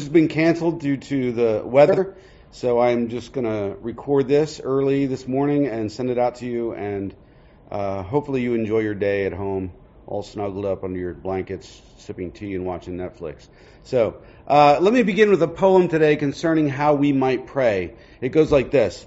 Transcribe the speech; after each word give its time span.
has 0.00 0.08
been 0.08 0.26
canceled 0.26 0.80
due 0.80 0.96
to 0.96 1.30
the 1.30 1.62
weather, 1.64 2.16
so 2.50 2.80
I'm 2.80 3.10
just 3.10 3.32
going 3.32 3.46
to 3.46 3.76
record 3.80 4.26
this 4.26 4.60
early 4.60 5.06
this 5.06 5.28
morning 5.28 5.68
and 5.68 5.92
send 5.92 6.10
it 6.10 6.18
out 6.18 6.34
to 6.36 6.46
you. 6.46 6.74
And 6.74 7.14
uh, 7.70 8.02
hopefully, 8.02 8.42
you 8.42 8.54
enjoy 8.54 8.80
your 8.80 8.96
day 8.96 9.24
at 9.24 9.32
home, 9.32 9.70
all 10.08 10.24
snuggled 10.24 10.64
up 10.64 10.82
under 10.82 10.98
your 10.98 11.14
blankets, 11.14 11.80
sipping 11.98 12.32
tea 12.32 12.56
and 12.56 12.66
watching 12.66 12.96
Netflix. 12.96 13.46
So, 13.84 14.20
uh, 14.48 14.78
let 14.80 14.92
me 14.92 15.04
begin 15.04 15.30
with 15.30 15.40
a 15.44 15.46
poem 15.46 15.86
today 15.86 16.16
concerning 16.16 16.68
how 16.68 16.94
we 16.94 17.12
might 17.12 17.46
pray. 17.46 17.94
It 18.20 18.30
goes 18.30 18.50
like 18.50 18.72
this 18.72 19.06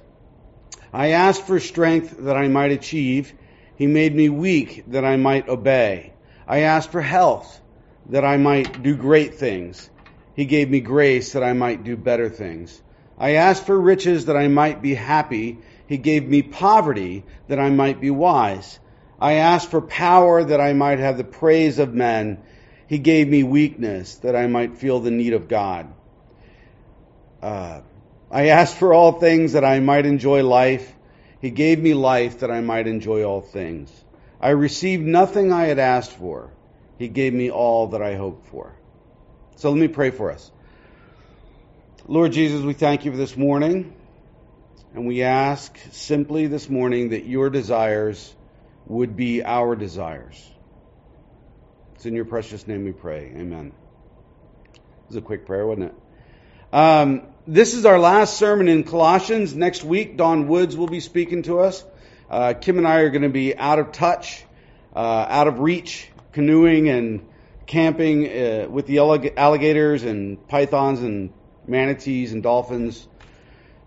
I 0.94 1.10
asked 1.10 1.46
for 1.46 1.60
strength 1.60 2.16
that 2.20 2.38
I 2.38 2.48
might 2.48 2.72
achieve, 2.72 3.34
He 3.76 3.88
made 3.88 4.16
me 4.16 4.30
weak 4.30 4.86
that 4.88 5.04
I 5.04 5.18
might 5.18 5.50
obey. 5.50 6.14
I 6.48 6.60
asked 6.60 6.94
for 6.94 7.02
health 7.02 7.60
that 8.06 8.24
I 8.24 8.38
might 8.38 8.82
do 8.82 8.96
great 8.96 9.36
things. 9.36 9.90
He 10.38 10.46
gave 10.46 10.70
me 10.70 10.82
grace 10.82 11.34
that 11.34 11.44
I 11.44 11.54
might 11.54 11.84
do 11.84 11.98
better 11.98 12.30
things. 12.30 12.80
I 13.18 13.32
asked 13.32 13.66
for 13.66 13.78
riches 13.78 14.26
that 14.26 14.38
I 14.38 14.48
might 14.48 14.84
be 14.84 14.94
happy. 14.94 15.58
He 15.88 15.98
gave 15.98 16.30
me 16.30 16.44
poverty 16.44 17.24
that 17.48 17.58
I 17.58 17.72
might 17.72 18.00
be 18.00 18.12
wise. 18.12 18.80
I 19.20 19.34
asked 19.34 19.72
for 19.72 19.82
power 19.82 20.44
that 20.44 20.62
I 20.62 20.74
might 20.74 21.00
have 21.00 21.18
the 21.18 21.24
praise 21.24 21.80
of 21.80 21.96
men. 21.96 22.38
He 22.86 23.00
gave 23.00 23.28
me 23.28 23.42
weakness 23.42 24.18
that 24.18 24.36
I 24.36 24.46
might 24.46 24.78
feel 24.78 25.00
the 25.00 25.10
need 25.10 25.34
of 25.34 25.48
God. 25.48 25.88
Uh, 27.42 27.82
I 28.30 28.50
asked 28.50 28.78
for 28.78 28.94
all 28.94 29.14
things 29.14 29.54
that 29.54 29.66
I 29.66 29.80
might 29.80 30.06
enjoy 30.06 30.44
life. 30.44 30.94
He 31.42 31.50
gave 31.50 31.80
me 31.80 31.96
life 31.96 32.42
that 32.42 32.52
I 32.52 32.62
might 32.62 32.86
enjoy 32.86 33.24
all 33.24 33.42
things. 33.42 33.92
I 34.40 34.50
received 34.50 35.04
nothing 35.04 35.52
I 35.52 35.66
had 35.66 35.80
asked 35.80 36.12
for. 36.12 36.52
He 37.00 37.08
gave 37.08 37.34
me 37.34 37.50
all 37.50 37.88
that 37.88 38.04
I 38.04 38.14
hoped 38.14 38.46
for. 38.50 38.76
So 39.58 39.72
let 39.72 39.80
me 39.80 39.88
pray 39.88 40.12
for 40.12 40.32
us. 40.32 40.52
Lord 42.08 42.32
Jesus, 42.32 42.62
we 42.62 42.74
thank 42.74 43.06
you 43.06 43.12
for 43.12 43.18
this 43.18 43.36
morning. 43.36 43.92
And 44.94 45.08
we 45.08 45.24
ask 45.24 45.76
simply 45.92 46.46
this 46.46 46.70
morning 46.70 47.10
that 47.10 47.26
your 47.26 47.50
desires 47.50 48.36
would 48.86 49.18
be 49.18 49.44
our 49.44 49.76
desires. 49.76 50.40
It's 51.96 52.06
in 52.06 52.14
your 52.14 52.26
precious 52.26 52.68
name 52.68 52.86
we 52.86 52.92
pray. 52.92 53.32
Amen. 53.36 53.72
It 54.76 54.82
was 55.08 55.16
a 55.16 55.22
quick 55.22 55.48
prayer, 55.48 55.66
wasn't 55.66 55.86
it? 55.86 55.96
Um, 56.72 57.24
this 57.48 57.74
is 57.74 57.84
our 57.88 57.98
last 57.98 58.38
sermon 58.38 58.68
in 58.68 58.84
Colossians. 58.84 59.56
Next 59.56 59.84
week, 59.84 60.18
Dawn 60.18 60.48
Woods 60.48 60.78
will 60.78 60.86
be 60.86 61.00
speaking 61.00 61.42
to 61.44 61.62
us. 61.62 61.84
Uh, 62.30 62.54
Kim 62.54 62.78
and 62.78 62.88
I 62.88 62.98
are 63.00 63.10
going 63.10 63.24
to 63.24 63.30
be 63.30 63.58
out 63.58 63.80
of 63.80 63.92
touch, 63.92 64.46
uh, 64.96 65.00
out 65.00 65.48
of 65.48 65.60
reach, 65.62 66.12
canoeing 66.32 66.90
and 66.90 67.28
camping 67.68 68.26
uh, 68.26 68.68
with 68.70 68.88
the 68.88 69.00
alligators 69.00 70.04
and 70.04 70.48
pythons 70.48 71.02
and 71.02 71.34
manatees 71.68 72.32
and 72.32 72.42
dolphins 72.42 73.08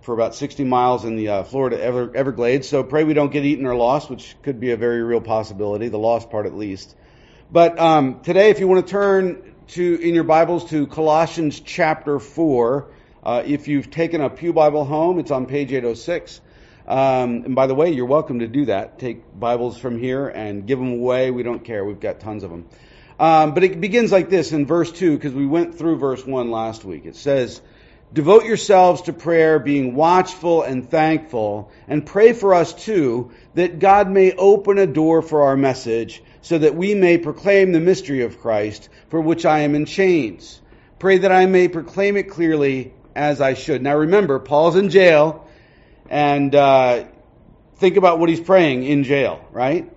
for 0.03 0.14
about 0.14 0.34
60 0.34 0.64
miles 0.64 1.05
in 1.05 1.17
the 1.17 1.28
uh, 1.28 1.42
Florida 1.42 1.83
Ever- 1.83 2.14
Everglades. 2.14 2.69
So 2.69 2.83
pray 2.83 3.05
we 3.05 3.14
don't 3.14 3.33
get 3.33 3.45
eaten 3.45 3.67
or 3.67 3.75
lost, 3.75 4.11
which 4.11 4.36
could 4.42 4.61
be 4.61 4.70
a 4.70 4.77
very 4.77 5.03
real 5.03 5.20
possibility, 5.20 5.89
the 5.89 5.98
lost 5.98 6.31
part 6.31 6.47
at 6.47 6.55
least. 6.55 6.95
But 7.51 7.78
um, 7.78 8.20
today, 8.20 8.51
if 8.51 8.61
you 8.61 8.69
want 8.69 8.86
to 8.86 8.91
turn 8.91 9.55
to 9.69 10.01
in 10.01 10.14
your 10.14 10.25
Bibles 10.25 10.70
to 10.70 10.86
Colossians 10.86 11.61
chapter 11.61 12.19
4, 12.19 12.86
uh, 13.23 13.42
if 13.45 13.67
you've 13.69 13.91
taken 13.91 14.20
a 14.20 14.31
Pew 14.31 14.53
Bible 14.53 14.84
home, 14.84 15.19
it's 15.19 15.31
on 15.31 15.47
page 15.47 15.73
806. 15.73 16.41
Um, 16.86 17.45
and 17.45 17.55
by 17.55 17.67
the 17.67 17.75
way, 17.75 17.91
you're 17.92 18.06
welcome 18.06 18.41
to 18.41 18.48
do 18.48 18.67
that. 18.67 18.98
Take 18.98 19.39
Bibles 19.39 19.78
from 19.78 19.98
here 19.98 20.28
and 20.28 20.67
give 20.67 20.78
them 20.78 20.92
away. 20.92 21.31
We 21.31 21.42
don't 21.42 21.64
care. 21.64 21.84
We've 21.84 22.01
got 22.01 22.20
tons 22.20 22.42
of 22.42 22.51
them. 22.51 22.67
Um, 23.20 23.52
but 23.52 23.62
it 23.64 23.78
begins 23.78 24.10
like 24.10 24.30
this 24.30 24.52
in 24.52 24.64
verse 24.64 24.90
2, 24.90 25.14
because 25.14 25.34
we 25.34 25.44
went 25.44 25.74
through 25.74 25.98
verse 25.98 26.24
1 26.24 26.50
last 26.50 26.86
week. 26.86 27.04
It 27.04 27.16
says, 27.16 27.60
Devote 28.14 28.46
yourselves 28.46 29.02
to 29.02 29.12
prayer, 29.12 29.58
being 29.58 29.94
watchful 29.94 30.62
and 30.62 30.90
thankful, 30.90 31.70
and 31.86 32.04
pray 32.04 32.32
for 32.32 32.54
us 32.54 32.72
too, 32.72 33.30
that 33.54 33.78
God 33.78 34.08
may 34.08 34.32
open 34.32 34.78
a 34.78 34.86
door 34.86 35.20
for 35.20 35.42
our 35.42 35.56
message, 35.56 36.22
so 36.40 36.56
that 36.56 36.74
we 36.74 36.95
may 36.95 37.18
proclaim 37.18 37.72
the 37.72 37.78
mystery 37.78 38.22
of 38.22 38.40
Christ, 38.40 38.89
for 39.11 39.20
which 39.20 39.45
I 39.45 39.61
am 39.61 39.74
in 39.74 39.84
chains. 39.84 40.58
Pray 40.98 41.18
that 41.18 41.30
I 41.30 41.45
may 41.45 41.68
proclaim 41.68 42.16
it 42.16 42.30
clearly 42.30 42.95
as 43.14 43.42
I 43.42 43.52
should. 43.52 43.83
Now 43.83 43.98
remember, 43.98 44.39
Paul's 44.39 44.77
in 44.77 44.89
jail, 44.89 45.46
and 46.08 46.55
uh, 46.55 47.05
think 47.77 47.98
about 47.98 48.18
what 48.18 48.30
he's 48.30 48.40
praying 48.40 48.84
in 48.84 49.05
jail, 49.05 49.46
right? 49.52 49.92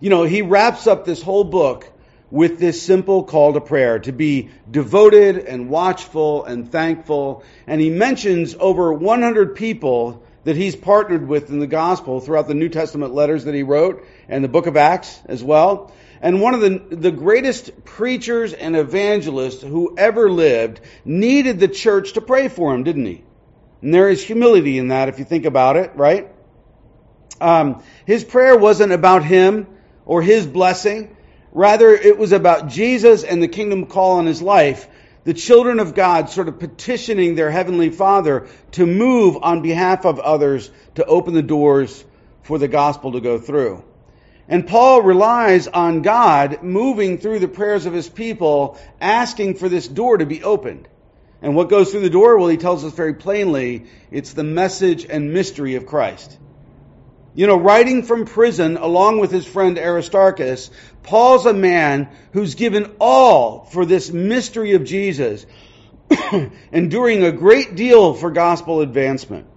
You 0.00 0.10
know, 0.10 0.24
he 0.24 0.42
wraps 0.42 0.86
up 0.86 1.06
this 1.06 1.22
whole 1.22 1.44
book 1.44 1.90
with 2.34 2.58
this 2.58 2.82
simple 2.82 3.22
call 3.22 3.52
to 3.52 3.60
prayer 3.60 4.00
to 4.00 4.10
be 4.10 4.50
devoted 4.68 5.38
and 5.38 5.70
watchful 5.70 6.44
and 6.44 6.68
thankful. 6.72 7.44
And 7.64 7.80
he 7.80 7.90
mentions 7.90 8.56
over 8.58 8.92
100 8.92 9.54
people 9.54 10.20
that 10.42 10.56
he's 10.56 10.74
partnered 10.74 11.28
with 11.28 11.50
in 11.50 11.60
the 11.60 11.68
gospel 11.68 12.18
throughout 12.18 12.48
the 12.48 12.54
New 12.54 12.68
Testament 12.68 13.14
letters 13.14 13.44
that 13.44 13.54
he 13.54 13.62
wrote 13.62 14.04
and 14.28 14.42
the 14.42 14.48
book 14.48 14.66
of 14.66 14.76
Acts 14.76 15.20
as 15.26 15.44
well. 15.44 15.92
And 16.20 16.40
one 16.40 16.54
of 16.54 16.60
the, 16.60 16.96
the 16.96 17.12
greatest 17.12 17.84
preachers 17.84 18.52
and 18.52 18.74
evangelists 18.74 19.62
who 19.62 19.94
ever 19.96 20.28
lived 20.28 20.80
needed 21.04 21.60
the 21.60 21.68
church 21.68 22.14
to 22.14 22.20
pray 22.20 22.48
for 22.48 22.74
him, 22.74 22.82
didn't 22.82 23.06
he? 23.06 23.22
And 23.80 23.94
there 23.94 24.08
is 24.08 24.20
humility 24.20 24.78
in 24.78 24.88
that 24.88 25.08
if 25.08 25.20
you 25.20 25.24
think 25.24 25.44
about 25.44 25.76
it, 25.76 25.92
right? 25.94 26.32
Um, 27.40 27.84
his 28.06 28.24
prayer 28.24 28.58
wasn't 28.58 28.90
about 28.90 29.22
him 29.22 29.68
or 30.04 30.20
his 30.20 30.48
blessing. 30.48 31.16
Rather, 31.54 31.94
it 31.94 32.18
was 32.18 32.32
about 32.32 32.68
Jesus 32.68 33.22
and 33.22 33.40
the 33.40 33.48
kingdom 33.48 33.86
call 33.86 34.18
on 34.18 34.26
his 34.26 34.42
life. 34.42 34.88
The 35.22 35.32
children 35.32 35.78
of 35.78 35.94
God 35.94 36.28
sort 36.28 36.48
of 36.48 36.58
petitioning 36.58 37.36
their 37.36 37.50
heavenly 37.50 37.90
Father 37.90 38.48
to 38.72 38.84
move 38.84 39.38
on 39.40 39.62
behalf 39.62 40.04
of 40.04 40.18
others 40.18 40.70
to 40.96 41.04
open 41.06 41.32
the 41.32 41.42
doors 41.42 42.04
for 42.42 42.58
the 42.58 42.68
gospel 42.68 43.12
to 43.12 43.20
go 43.20 43.38
through. 43.38 43.84
And 44.48 44.66
Paul 44.66 45.00
relies 45.00 45.68
on 45.68 46.02
God 46.02 46.62
moving 46.62 47.18
through 47.18 47.38
the 47.38 47.48
prayers 47.48 47.86
of 47.86 47.94
his 47.94 48.08
people, 48.08 48.78
asking 49.00 49.54
for 49.54 49.68
this 49.68 49.88
door 49.88 50.18
to 50.18 50.26
be 50.26 50.42
opened. 50.42 50.88
And 51.40 51.54
what 51.54 51.70
goes 51.70 51.90
through 51.90 52.00
the 52.00 52.10
door? 52.10 52.36
Well, 52.36 52.48
he 52.48 52.56
tells 52.56 52.84
us 52.84 52.92
very 52.92 53.14
plainly 53.14 53.86
it's 54.10 54.32
the 54.32 54.44
message 54.44 55.06
and 55.08 55.32
mystery 55.32 55.76
of 55.76 55.86
Christ. 55.86 56.38
You 57.36 57.48
know, 57.48 57.56
writing 57.56 58.04
from 58.04 58.26
prison 58.26 58.76
along 58.76 59.18
with 59.18 59.32
his 59.32 59.44
friend 59.44 59.76
Aristarchus, 59.76 60.70
Paul's 61.02 61.46
a 61.46 61.52
man 61.52 62.08
who's 62.32 62.54
given 62.54 62.94
all 63.00 63.64
for 63.64 63.84
this 63.84 64.12
mystery 64.12 64.74
of 64.74 64.84
Jesus, 64.84 65.44
enduring 66.72 67.24
a 67.24 67.32
great 67.32 67.74
deal 67.74 68.14
for 68.14 68.30
gospel 68.30 68.82
advancement. 68.82 69.48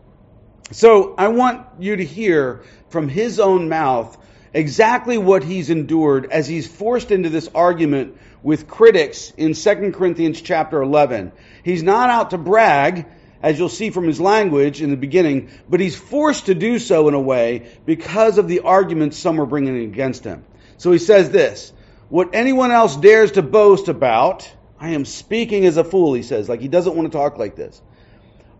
So 0.72 1.14
I 1.18 1.28
want 1.28 1.68
you 1.80 1.96
to 1.98 2.04
hear 2.04 2.64
from 2.90 3.10
his 3.10 3.40
own 3.40 3.70
mouth 3.70 4.18
exactly 4.54 5.20
what 5.20 5.44
he's 5.44 5.70
endured 5.70 6.32
as 6.32 6.48
he's 6.48 6.68
forced 6.68 7.12
into 7.12 7.30
this 7.30 7.48
argument 7.54 8.18
with 8.42 8.68
critics 8.68 9.32
in 9.38 9.54
2 9.54 9.92
Corinthians 9.92 10.42
chapter 10.42 10.82
11. 10.82 11.32
He's 11.64 11.84
not 11.84 12.10
out 12.10 12.32
to 12.32 12.40
brag 12.40 13.06
as 13.42 13.58
you'll 13.58 13.70
see 13.70 13.90
from 13.90 14.06
his 14.06 14.20
language 14.20 14.82
in 14.82 14.90
the 14.90 14.98
beginning, 14.98 15.50
but 15.70 15.80
he's 15.80 15.96
forced 15.96 16.48
to 16.48 16.56
do 16.56 16.80
so 16.80 17.08
in 17.08 17.14
a 17.14 17.20
way 17.20 17.70
because 17.86 18.38
of 18.38 18.48
the 18.48 18.62
arguments 18.62 19.18
some 19.18 19.40
are 19.40 19.46
bringing 19.46 19.84
against 19.84 20.24
him. 20.24 20.44
So 20.78 20.92
he 20.92 21.00
says 21.00 21.30
this, 21.30 21.74
what 22.10 22.30
anyone 22.34 22.72
else 22.72 22.96
dares 22.96 23.34
to 23.34 23.42
boast 23.42 23.88
about, 23.88 24.50
I 24.80 24.90
am 24.90 25.06
speaking 25.06 25.66
as 25.66 25.78
a 25.78 25.84
fool, 25.84 26.14
he 26.14 26.24
says, 26.24 26.48
like 26.48 26.62
he 26.62 26.68
doesn't 26.68 26.96
want 26.96 27.12
to 27.12 27.18
talk 27.18 27.38
like 27.38 27.56
this. 27.56 27.82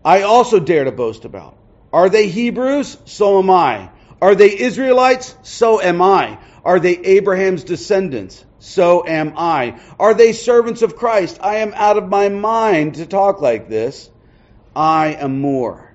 I 0.04 0.22
also 0.22 0.58
dare 0.58 0.84
to 0.84 0.92
boast 0.92 1.24
about. 1.24 1.56
Are 1.92 2.08
they 2.08 2.28
Hebrews? 2.28 2.98
So 3.06 3.38
am 3.38 3.50
I. 3.50 3.90
Are 4.20 4.34
they 4.34 4.58
Israelites? 4.58 5.34
So 5.42 5.80
am 5.80 6.02
I. 6.02 6.38
Are 6.64 6.80
they 6.80 6.98
Abraham's 6.98 7.64
descendants? 7.64 8.44
So 8.58 9.06
am 9.06 9.34
I. 9.36 9.80
Are 9.98 10.14
they 10.14 10.32
servants 10.32 10.82
of 10.82 10.96
Christ? 10.96 11.38
I 11.40 11.56
am 11.58 11.72
out 11.74 11.96
of 11.96 12.08
my 12.08 12.28
mind 12.28 12.96
to 12.96 13.06
talk 13.06 13.40
like 13.40 13.68
this. 13.68 14.10
I 14.78 15.08
am 15.08 15.40
more. 15.40 15.92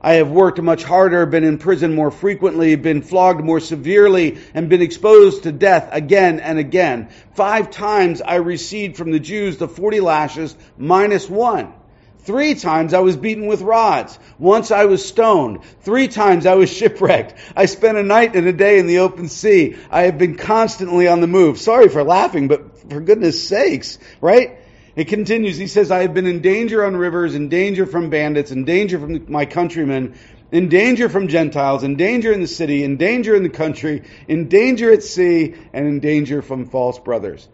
I 0.00 0.14
have 0.14 0.28
worked 0.28 0.60
much 0.60 0.82
harder, 0.82 1.26
been 1.26 1.44
in 1.44 1.58
prison 1.58 1.94
more 1.94 2.10
frequently, 2.10 2.74
been 2.74 3.02
flogged 3.02 3.44
more 3.44 3.60
severely, 3.60 4.38
and 4.52 4.68
been 4.68 4.82
exposed 4.82 5.44
to 5.44 5.52
death 5.52 5.88
again 5.92 6.40
and 6.40 6.58
again. 6.58 7.10
Five 7.36 7.70
times 7.70 8.20
I 8.20 8.36
received 8.36 8.96
from 8.96 9.12
the 9.12 9.20
Jews 9.20 9.58
the 9.58 9.68
40 9.68 10.00
lashes 10.00 10.56
minus 10.76 11.30
one. 11.30 11.72
Three 12.18 12.56
times 12.56 12.94
I 12.94 12.98
was 12.98 13.16
beaten 13.16 13.46
with 13.46 13.62
rods. 13.62 14.18
Once 14.40 14.72
I 14.72 14.86
was 14.86 15.06
stoned. 15.06 15.60
Three 15.82 16.08
times 16.08 16.46
I 16.46 16.54
was 16.54 16.68
shipwrecked. 16.76 17.34
I 17.54 17.66
spent 17.66 17.96
a 17.96 18.02
night 18.02 18.34
and 18.34 18.48
a 18.48 18.52
day 18.52 18.80
in 18.80 18.88
the 18.88 18.98
open 18.98 19.28
sea. 19.28 19.76
I 19.88 20.02
have 20.02 20.18
been 20.18 20.34
constantly 20.34 21.06
on 21.06 21.20
the 21.20 21.28
move. 21.28 21.58
Sorry 21.58 21.88
for 21.88 22.02
laughing, 22.02 22.48
but 22.48 22.90
for 22.90 23.00
goodness 23.00 23.46
sakes, 23.46 24.00
right? 24.20 24.58
It 24.96 25.08
continues. 25.08 25.58
He 25.58 25.66
says, 25.66 25.90
I 25.90 26.00
have 26.02 26.14
been 26.14 26.26
in 26.26 26.40
danger 26.40 26.82
on 26.82 26.96
rivers, 26.96 27.34
in 27.34 27.50
danger 27.50 27.84
from 27.84 28.08
bandits, 28.08 28.50
in 28.50 28.64
danger 28.64 28.98
from 28.98 29.30
my 29.30 29.44
countrymen, 29.44 30.14
in 30.50 30.70
danger 30.70 31.10
from 31.10 31.28
Gentiles, 31.28 31.82
in 31.82 31.96
danger 31.96 32.32
in 32.32 32.40
the 32.40 32.46
city, 32.46 32.82
in 32.82 32.96
danger 32.96 33.36
in 33.36 33.42
the 33.42 33.50
country, 33.50 34.04
in 34.26 34.48
danger 34.48 34.90
at 34.90 35.02
sea, 35.02 35.54
and 35.74 35.86
in 35.86 36.00
danger 36.00 36.40
from 36.40 36.64
false 36.64 36.98
brothers. 36.98 37.46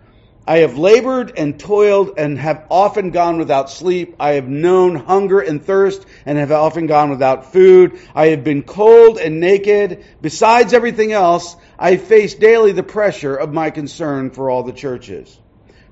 I 0.46 0.58
have 0.58 0.78
labored 0.78 1.36
and 1.36 1.58
toiled 1.58 2.14
and 2.16 2.38
have 2.38 2.66
often 2.70 3.10
gone 3.10 3.38
without 3.38 3.70
sleep. 3.70 4.16
I 4.20 4.34
have 4.34 4.48
known 4.48 4.94
hunger 4.94 5.40
and 5.40 5.64
thirst 5.64 6.04
and 6.26 6.38
have 6.38 6.52
often 6.52 6.86
gone 6.86 7.10
without 7.10 7.52
food. 7.52 7.98
I 8.14 8.26
have 8.28 8.44
been 8.44 8.62
cold 8.62 9.18
and 9.18 9.40
naked. 9.40 10.04
Besides 10.20 10.72
everything 10.72 11.12
else, 11.12 11.56
I 11.78 11.96
face 11.96 12.34
daily 12.34 12.72
the 12.72 12.82
pressure 12.82 13.34
of 13.34 13.52
my 13.52 13.70
concern 13.70 14.30
for 14.30 14.50
all 14.50 14.64
the 14.64 14.72
churches. 14.72 15.38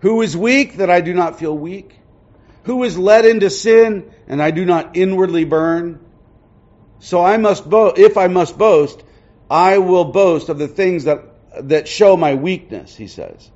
Who 0.00 0.22
is 0.22 0.36
weak 0.36 0.76
that 0.76 0.90
I 0.90 1.00
do 1.00 1.14
not 1.14 1.38
feel 1.38 1.56
weak? 1.56 1.98
Who 2.64 2.84
is 2.84 2.98
led 2.98 3.24
into 3.24 3.50
sin 3.50 4.10
and 4.26 4.42
I 4.42 4.50
do 4.50 4.64
not 4.64 4.96
inwardly 4.96 5.44
burn? 5.44 6.00
So 6.98 7.24
I 7.24 7.36
must 7.36 7.68
boast, 7.68 7.98
if 7.98 8.16
I 8.16 8.26
must 8.26 8.58
boast, 8.58 9.02
I 9.50 9.78
will 9.78 10.04
boast 10.04 10.48
of 10.48 10.58
the 10.58 10.68
things 10.68 11.04
that, 11.04 11.24
that 11.68 11.88
show 11.88 12.16
my 12.16 12.34
weakness, 12.34 12.94
he 12.94 13.08
says. 13.08 13.50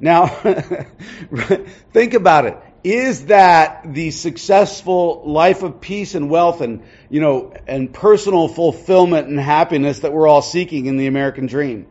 Now, 0.00 0.26
think 1.92 2.14
about 2.14 2.46
it. 2.46 2.58
Is 2.82 3.26
that 3.26 3.94
the 3.94 4.10
successful 4.10 5.22
life 5.24 5.62
of 5.62 5.80
peace 5.80 6.16
and 6.16 6.28
wealth 6.28 6.60
and, 6.60 6.82
you 7.08 7.20
know, 7.20 7.54
and 7.68 7.92
personal 7.92 8.48
fulfillment 8.48 9.28
and 9.28 9.38
happiness 9.38 10.00
that 10.00 10.12
we're 10.12 10.26
all 10.26 10.42
seeking 10.42 10.86
in 10.86 10.96
the 10.96 11.06
American 11.06 11.46
dream? 11.46 11.86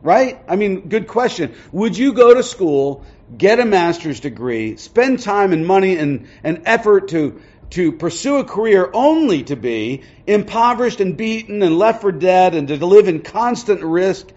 Right? 0.00 0.38
I 0.46 0.56
mean, 0.56 0.88
good 0.88 1.08
question. 1.08 1.54
Would 1.72 1.96
you 1.98 2.12
go 2.12 2.32
to 2.32 2.42
school, 2.42 3.04
get 3.36 3.58
a 3.58 3.64
master's 3.64 4.20
degree, 4.20 4.76
spend 4.76 5.20
time 5.20 5.52
and 5.52 5.66
money 5.66 5.96
and, 5.96 6.28
and 6.44 6.62
effort 6.66 7.08
to, 7.08 7.40
to 7.70 7.92
pursue 7.92 8.36
a 8.36 8.44
career 8.44 8.88
only 8.92 9.42
to 9.44 9.56
be 9.56 10.02
impoverished 10.26 11.00
and 11.00 11.16
beaten 11.16 11.62
and 11.62 11.78
left 11.78 12.00
for 12.00 12.12
dead 12.12 12.54
and 12.54 12.68
to 12.68 12.86
live 12.86 13.08
in 13.08 13.22
constant 13.22 13.82
risk 13.82 14.28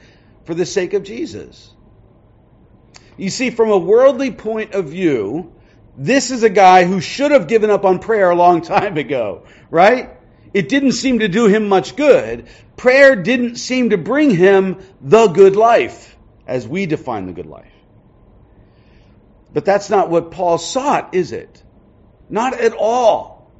for 0.45 0.55
the 0.55 0.65
sake 0.65 0.93
of 0.93 1.03
Jesus? 1.03 1.71
You 3.17 3.29
see, 3.29 3.51
from 3.51 3.69
a 3.69 3.77
worldly 3.77 4.31
point 4.31 4.73
of 4.73 4.85
view, 4.85 5.53
this 5.97 6.31
is 6.31 6.41
a 6.41 6.49
guy 6.49 6.85
who 6.85 7.01
should 7.01 7.31
have 7.31 7.47
given 7.47 7.69
up 7.69 7.85
on 7.85 7.99
prayer 7.99 8.31
a 8.31 8.35
long 8.35 8.61
time 8.63 8.97
ago, 8.97 9.45
right? 9.69 10.09
It 10.53 10.69
didn't 10.69 10.93
seem 10.93 11.19
to 11.19 11.27
do 11.27 11.47
him 11.47 11.69
much 11.69 11.95
good. 11.95 12.47
Prayer 12.75 13.15
didn't 13.15 13.55
seem 13.55 13.91
to 13.91 13.97
bring 13.97 14.31
him 14.31 14.79
the 14.99 15.27
good 15.27 15.55
life, 15.55 16.15
as 16.45 16.67
we 16.67 16.85
define 16.85 17.25
the 17.25 17.31
good 17.31 17.45
life. 17.45 17.71
But 19.53 19.65
that's 19.65 19.89
not 19.89 20.09
what 20.09 20.31
Paul 20.31 20.57
sought, 20.57 21.13
is 21.13 21.31
it? 21.31 21.61
Not 22.29 22.53
at 22.59 22.73
all. 22.73 23.51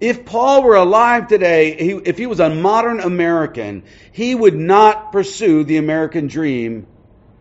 If 0.00 0.24
Paul 0.24 0.62
were 0.62 0.76
alive 0.76 1.28
today, 1.28 1.76
he, 1.76 1.90
if 1.92 2.16
he 2.16 2.26
was 2.26 2.40
a 2.40 2.48
modern 2.48 3.00
American, 3.00 3.84
he 4.12 4.34
would 4.34 4.56
not 4.56 5.12
pursue 5.12 5.64
the 5.64 5.76
American 5.76 6.26
dream 6.26 6.86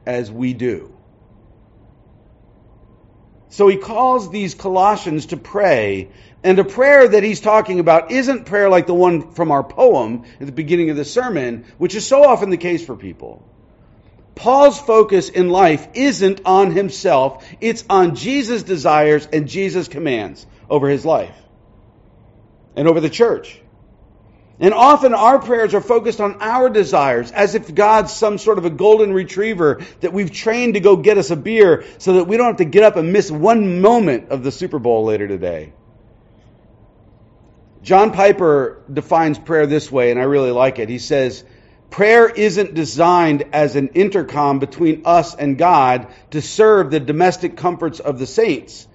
as 0.05 0.29
we 0.29 0.53
do. 0.53 0.93
So 3.49 3.67
he 3.67 3.77
calls 3.77 4.29
these 4.29 4.53
Colossians 4.53 5.27
to 5.27 5.37
pray. 5.37 6.09
And 6.43 6.57
a 6.59 6.63
prayer 6.63 7.07
that 7.07 7.23
he's 7.23 7.41
talking 7.41 7.79
about 7.79 8.11
isn't 8.11 8.45
prayer 8.45 8.69
like 8.69 8.87
the 8.87 8.93
one 8.93 9.31
from 9.31 9.51
our 9.51 9.63
poem 9.63 10.23
at 10.39 10.45
the 10.45 10.51
beginning 10.51 10.89
of 10.89 10.97
the 10.97 11.05
sermon, 11.05 11.65
which 11.77 11.95
is 11.95 12.05
so 12.05 12.23
often 12.23 12.49
the 12.49 12.57
case 12.57 12.85
for 12.85 12.95
people. 12.95 13.43
Paul's 14.35 14.79
focus 14.79 15.27
in 15.27 15.49
life 15.49 15.85
isn't 15.95 16.41
on 16.45 16.71
himself, 16.71 17.45
it's 17.59 17.83
on 17.89 18.15
Jesus' 18.15 18.63
desires 18.63 19.27
and 19.33 19.49
Jesus' 19.49 19.89
commands 19.89 20.47
over 20.69 20.87
his 20.87 21.03
life 21.03 21.35
and 22.75 22.87
over 22.87 23.01
the 23.01 23.09
church. 23.09 23.59
And 24.61 24.73
often 24.73 25.13
our 25.13 25.39
prayers 25.39 25.73
are 25.73 25.81
focused 25.81 26.19
on 26.19 26.41
our 26.41 26.69
desires, 26.69 27.31
as 27.31 27.55
if 27.55 27.73
God's 27.73 28.11
some 28.11 28.37
sort 28.37 28.57
of 28.57 28.65
a 28.65 28.69
golden 28.69 29.13
retriever 29.13 29.81
that 30.01 30.11
we've 30.11 30.31
trained 30.31 30.73
to 30.73 30.81
go 30.81 30.97
get 30.97 31.17
us 31.17 31.31
a 31.31 31.37
beer 31.37 31.85
so 31.97 32.13
that 32.13 32.25
we 32.25 32.35
don't 32.35 32.47
have 32.47 32.57
to 32.57 32.65
get 32.65 32.83
up 32.83 32.97
and 32.97 33.13
miss 33.13 33.31
one 33.31 33.79
moment 33.79 34.29
of 34.29 34.43
the 34.43 34.51
Super 34.51 34.77
Bowl 34.77 35.05
later 35.05 35.27
today. 35.27 35.71
John 37.81 38.11
Piper 38.11 38.83
defines 38.91 39.39
prayer 39.39 39.65
this 39.65 39.89
way, 39.89 40.11
and 40.11 40.19
I 40.19 40.23
really 40.23 40.51
like 40.51 40.79
it. 40.79 40.89
He 40.89 40.99
says, 40.99 41.45
Prayer 41.89 42.27
isn't 42.29 42.73
designed 42.73 43.45
as 43.53 43.77
an 43.77 43.89
intercom 43.89 44.59
between 44.59 45.03
us 45.05 45.33
and 45.35 45.57
God 45.57 46.07
to 46.31 46.41
serve 46.41 46.91
the 46.91 46.99
domestic 46.99 47.55
comforts 47.55 47.99
of 47.99 48.19
the 48.19 48.27
saints. 48.27 48.87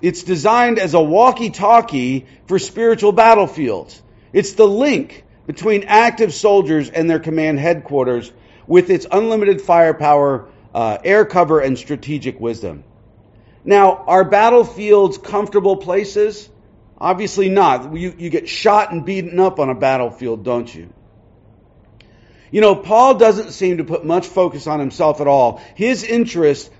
It's 0.00 0.22
designed 0.22 0.78
as 0.78 0.94
a 0.94 1.00
walkie 1.00 1.50
talkie 1.50 2.26
for 2.46 2.58
spiritual 2.58 3.12
battlefields. 3.12 4.00
It's 4.32 4.52
the 4.52 4.66
link 4.66 5.24
between 5.46 5.84
active 5.84 6.32
soldiers 6.32 6.88
and 6.88 7.08
their 7.08 7.18
command 7.18 7.58
headquarters 7.58 8.32
with 8.66 8.90
its 8.90 9.06
unlimited 9.10 9.60
firepower, 9.60 10.48
uh, 10.74 10.98
air 11.04 11.24
cover, 11.24 11.60
and 11.60 11.76
strategic 11.76 12.40
wisdom. 12.40 12.84
Now, 13.64 14.04
are 14.06 14.24
battlefields 14.24 15.18
comfortable 15.18 15.76
places? 15.76 16.48
Obviously 16.98 17.48
not. 17.48 17.94
You, 17.96 18.14
you 18.16 18.30
get 18.30 18.48
shot 18.48 18.92
and 18.92 19.04
beaten 19.04 19.38
up 19.40 19.58
on 19.58 19.70
a 19.70 19.74
battlefield, 19.74 20.44
don't 20.44 20.72
you? 20.72 20.92
You 22.50 22.60
know, 22.60 22.74
Paul 22.74 23.14
doesn't 23.14 23.52
seem 23.52 23.78
to 23.78 23.84
put 23.84 24.04
much 24.04 24.26
focus 24.26 24.66
on 24.66 24.78
himself 24.78 25.20
at 25.20 25.26
all. 25.26 25.62
His 25.74 26.04
interests 26.04 26.70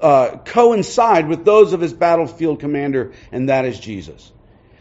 uh, 0.00 0.36
coincide 0.44 1.28
with 1.28 1.44
those 1.44 1.72
of 1.72 1.80
his 1.80 1.92
battlefield 1.92 2.60
commander, 2.60 3.12
and 3.30 3.48
that 3.48 3.64
is 3.64 3.78
Jesus. 3.78 4.30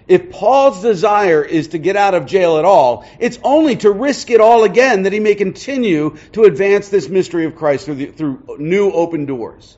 If 0.07 0.31
Paul's 0.31 0.81
desire 0.81 1.43
is 1.43 1.69
to 1.69 1.77
get 1.77 1.95
out 1.95 2.13
of 2.13 2.25
jail 2.25 2.57
at 2.57 2.65
all, 2.65 3.05
it's 3.19 3.39
only 3.43 3.75
to 3.77 3.91
risk 3.91 4.29
it 4.29 4.41
all 4.41 4.63
again 4.63 5.03
that 5.03 5.13
he 5.13 5.19
may 5.19 5.35
continue 5.35 6.17
to 6.33 6.43
advance 6.43 6.89
this 6.89 7.07
mystery 7.07 7.45
of 7.45 7.55
Christ 7.55 7.85
through, 7.85 7.95
the, 7.95 8.05
through 8.07 8.57
new 8.59 8.91
open 8.91 9.25
doors. 9.25 9.77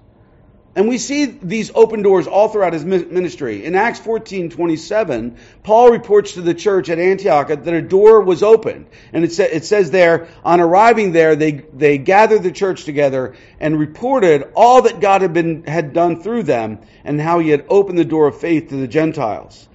And 0.76 0.88
we 0.88 0.98
see 0.98 1.26
these 1.26 1.72
open 1.76 2.02
doors 2.02 2.26
all 2.26 2.50
throughout 2.50 2.74
his 2.74 2.84
ministry. 2.84 3.64
In 3.64 3.76
Acts 3.76 4.00
14, 4.00 4.50
27, 4.50 5.38
Paul 5.62 5.92
reports 5.92 6.32
to 6.34 6.42
the 6.42 6.56
church 6.56 6.90
at 6.90 6.98
Antioch 6.98 7.50
that 7.50 7.68
a 7.68 7.82
door 7.82 8.22
was 8.22 8.42
opened. 8.42 8.88
And 9.12 9.24
it, 9.24 9.32
sa- 9.32 9.44
it 9.44 9.66
says 9.66 9.92
there, 9.92 10.30
on 10.44 10.60
arriving 10.60 11.12
there, 11.12 11.36
they, 11.36 11.52
they 11.52 12.00
gathered 12.00 12.42
the 12.42 12.52
church 12.52 12.86
together 12.86 13.36
and 13.60 13.78
reported 13.78 14.52
all 14.56 14.82
that 14.84 15.00
God 15.00 15.22
had 15.22 15.34
been, 15.34 15.64
had 15.66 15.94
done 15.94 16.24
through 16.24 16.44
them 16.44 16.80
and 17.04 17.22
how 17.22 17.38
he 17.38 17.50
had 17.50 17.66
opened 17.70 18.00
the 18.00 18.06
door 18.06 18.26
of 18.28 18.40
faith 18.40 18.70
to 18.70 18.76
the 18.76 18.88
Gentiles 18.88 19.70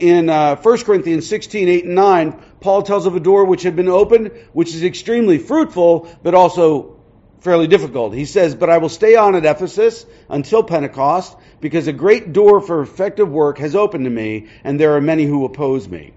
in 0.00 0.30
uh, 0.30 0.56
1 0.56 0.78
Corinthians 0.84 1.26
16, 1.26 1.68
8, 1.68 1.84
and 1.86 1.94
9, 1.94 2.42
Paul 2.60 2.82
tells 2.82 3.06
of 3.06 3.16
a 3.16 3.20
door 3.20 3.44
which 3.44 3.62
had 3.62 3.74
been 3.74 3.88
opened, 3.88 4.28
which 4.52 4.74
is 4.74 4.84
extremely 4.84 5.38
fruitful, 5.38 6.08
but 6.22 6.34
also 6.34 7.00
fairly 7.40 7.66
difficult. 7.66 8.14
He 8.14 8.26
says, 8.26 8.54
But 8.54 8.70
I 8.70 8.78
will 8.78 8.88
stay 8.88 9.16
on 9.16 9.34
at 9.34 9.44
Ephesus 9.44 10.06
until 10.28 10.62
Pentecost, 10.62 11.36
because 11.60 11.88
a 11.88 11.92
great 11.92 12.32
door 12.32 12.60
for 12.60 12.80
effective 12.82 13.28
work 13.28 13.58
has 13.58 13.74
opened 13.74 14.04
to 14.04 14.10
me, 14.10 14.46
and 14.62 14.78
there 14.78 14.94
are 14.94 15.00
many 15.00 15.24
who 15.24 15.44
oppose 15.44 15.88
me. 15.88 16.14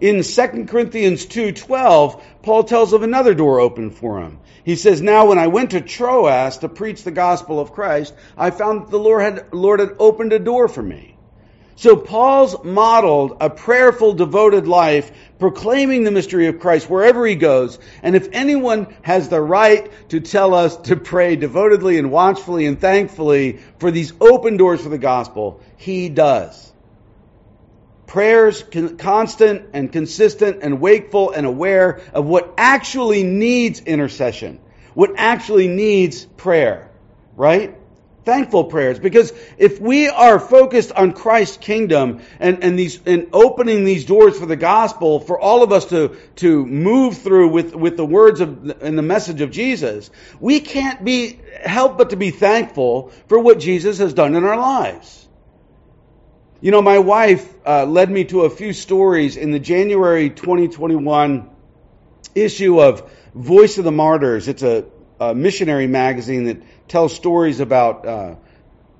In 0.00 0.22
2 0.22 0.66
Corinthians 0.66 1.26
2:12, 1.26 2.22
Paul 2.42 2.64
tells 2.64 2.92
of 2.92 3.02
another 3.02 3.34
door 3.34 3.60
opened 3.60 3.94
for 3.94 4.20
him. 4.20 4.38
He 4.64 4.76
says, 4.76 5.02
"Now 5.02 5.26
when 5.26 5.38
I 5.38 5.48
went 5.48 5.70
to 5.70 5.80
Troas 5.80 6.58
to 6.58 6.68
preach 6.68 7.02
the 7.02 7.10
gospel 7.10 7.58
of 7.60 7.72
Christ, 7.72 8.14
I 8.36 8.50
found 8.50 8.82
that 8.82 8.90
the 8.90 8.98
Lord 8.98 9.22
had, 9.22 9.44
Lord 9.52 9.80
had 9.80 9.96
opened 9.98 10.32
a 10.32 10.38
door 10.38 10.68
for 10.68 10.82
me." 10.82 11.17
So 11.78 11.94
Paul's 11.94 12.56
modeled 12.64 13.36
a 13.40 13.48
prayerful, 13.48 14.14
devoted 14.14 14.66
life, 14.66 15.12
proclaiming 15.38 16.02
the 16.02 16.10
mystery 16.10 16.48
of 16.48 16.58
Christ 16.58 16.90
wherever 16.90 17.24
he 17.24 17.36
goes. 17.36 17.78
And 18.02 18.16
if 18.16 18.30
anyone 18.32 18.92
has 19.02 19.28
the 19.28 19.40
right 19.40 19.88
to 20.08 20.18
tell 20.18 20.54
us 20.54 20.76
to 20.76 20.96
pray 20.96 21.36
devotedly 21.36 21.96
and 21.96 22.10
watchfully 22.10 22.66
and 22.66 22.80
thankfully 22.80 23.60
for 23.78 23.92
these 23.92 24.12
open 24.20 24.56
doors 24.56 24.80
for 24.80 24.88
the 24.88 24.98
gospel, 24.98 25.60
he 25.76 26.08
does. 26.08 26.72
Prayers 28.08 28.64
constant 28.98 29.68
and 29.72 29.92
consistent 29.92 30.64
and 30.64 30.80
wakeful 30.80 31.30
and 31.30 31.46
aware 31.46 32.00
of 32.12 32.26
what 32.26 32.54
actually 32.58 33.22
needs 33.22 33.78
intercession, 33.78 34.58
what 34.94 35.12
actually 35.16 35.68
needs 35.68 36.24
prayer, 36.24 36.90
right? 37.36 37.77
Thankful 38.28 38.64
prayers 38.64 38.98
because 38.98 39.32
if 39.56 39.80
we 39.80 40.06
are 40.06 40.38
focused 40.38 40.92
on 40.92 41.12
Christ's 41.12 41.56
kingdom 41.56 42.20
and, 42.38 42.62
and 42.62 42.78
these 42.78 43.00
and 43.06 43.28
opening 43.32 43.84
these 43.84 44.04
doors 44.04 44.38
for 44.38 44.44
the 44.44 44.54
gospel 44.54 45.18
for 45.18 45.40
all 45.40 45.62
of 45.62 45.72
us 45.72 45.86
to 45.86 46.14
to 46.36 46.66
move 46.66 47.16
through 47.16 47.48
with 47.48 47.74
with 47.74 47.96
the 47.96 48.04
words 48.04 48.42
of 48.42 48.82
and 48.82 48.98
the 48.98 49.02
message 49.02 49.40
of 49.40 49.50
Jesus, 49.50 50.10
we 50.40 50.60
can't 50.60 51.02
be 51.02 51.40
help 51.64 51.96
but 51.96 52.10
to 52.10 52.16
be 52.16 52.30
thankful 52.30 53.12
for 53.28 53.38
what 53.38 53.60
Jesus 53.60 53.96
has 53.96 54.12
done 54.12 54.34
in 54.34 54.44
our 54.44 54.58
lives. 54.58 55.26
You 56.60 56.70
know, 56.70 56.82
my 56.82 56.98
wife 56.98 57.50
uh, 57.66 57.86
led 57.86 58.10
me 58.10 58.24
to 58.24 58.42
a 58.42 58.50
few 58.50 58.74
stories 58.74 59.38
in 59.38 59.52
the 59.52 59.60
January 59.60 60.28
2021 60.28 61.48
issue 62.34 62.78
of 62.78 63.10
Voice 63.34 63.78
of 63.78 63.84
the 63.84 63.92
Martyrs. 63.92 64.48
It's 64.48 64.62
a, 64.62 64.84
a 65.20 65.34
missionary 65.34 65.86
magazine 65.86 66.44
that 66.44 66.62
tells 66.88 67.14
stories 67.14 67.60
about, 67.60 68.06
uh, 68.06 68.34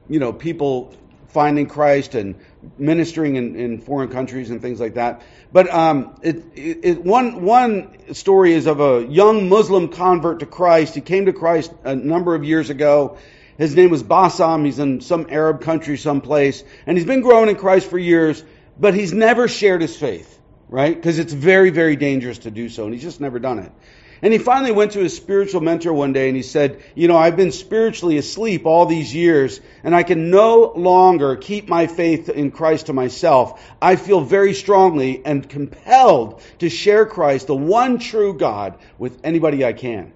you 0.09 0.19
know, 0.19 0.33
people 0.33 0.95
finding 1.29 1.67
Christ 1.67 2.15
and 2.15 2.37
ministering 2.79 3.37
in, 3.37 3.55
in 3.57 3.79
foreign 3.81 4.09
countries 4.09 4.51
and 4.51 4.61
things 4.61 4.81
like 4.81 4.95
that. 4.95 5.23
But 5.53 5.73
um, 5.73 6.19
it, 6.23 6.37
it, 6.55 6.79
it, 6.83 7.05
one 7.05 7.45
one 7.45 8.15
story 8.15 8.53
is 8.55 8.67
of 8.67 8.81
a 8.81 9.07
young 9.07 9.49
Muslim 9.49 9.89
convert 9.89 10.41
to 10.41 10.47
Christ. 10.47 10.95
He 10.95 11.01
came 11.01 11.27
to 11.27 11.33
Christ 11.33 11.73
a 11.85 11.95
number 11.95 12.35
of 12.35 12.45
years 12.45 12.71
ago. 12.71 13.19
His 13.57 13.75
name 13.75 13.91
was 13.91 14.03
Bassam. 14.03 14.65
He's 14.65 14.79
in 14.79 15.01
some 15.01 15.27
Arab 15.31 15.63
country 15.63 15.97
someplace, 15.97 16.63
and 16.87 16.97
he's 16.97 17.07
been 17.07 17.23
growing 17.23 17.49
in 17.49 17.57
Christ 17.57 17.89
for 17.91 17.99
years. 17.99 18.43
But 18.81 18.95
he's 18.95 19.13
never 19.13 19.49
shared 19.49 19.83
his 19.83 19.97
faith, 19.97 20.39
right? 20.69 20.95
Because 20.95 21.19
it's 21.19 21.33
very 21.33 21.71
very 21.71 21.97
dangerous 21.97 22.39
to 22.39 22.51
do 22.51 22.69
so, 22.69 22.85
and 22.85 22.95
he's 22.95 23.03
just 23.03 23.21
never 23.21 23.39
done 23.39 23.59
it. 23.59 23.73
And 24.21 24.33
he 24.33 24.39
finally 24.39 24.73
went 24.73 24.93
to 24.93 25.01
his 25.01 25.17
spiritual 25.17 25.61
mentor 25.61 25.93
one 25.93 26.13
day 26.13 26.29
and 26.29 26.37
he 26.37 26.43
said, 26.43 26.83
You 26.95 27.09
know, 27.09 27.17
I've 27.17 27.37
been 27.37 27.53
spiritually 27.53 28.19
asleep 28.19 28.67
all 28.67 28.87
these 28.87 29.15
years 29.15 29.61
and 29.85 29.95
I 29.95 30.03
can 30.03 30.31
no 30.31 30.73
longer 30.75 31.37
keep 31.37 31.69
my 31.69 31.87
faith 31.87 32.29
in 32.29 32.51
Christ 32.51 32.87
to 32.87 32.93
myself. 32.93 33.63
I 33.81 33.97
feel 33.97 34.21
very 34.21 34.55
strongly 34.55 35.25
and 35.25 35.49
compelled 35.49 36.43
to 36.59 36.69
share 36.69 37.07
Christ, 37.07 37.47
the 37.47 37.57
one 37.57 37.99
true 37.99 38.35
God, 38.37 38.79
with 38.99 39.21
anybody 39.23 39.65
I 39.65 39.73
can. 39.73 40.13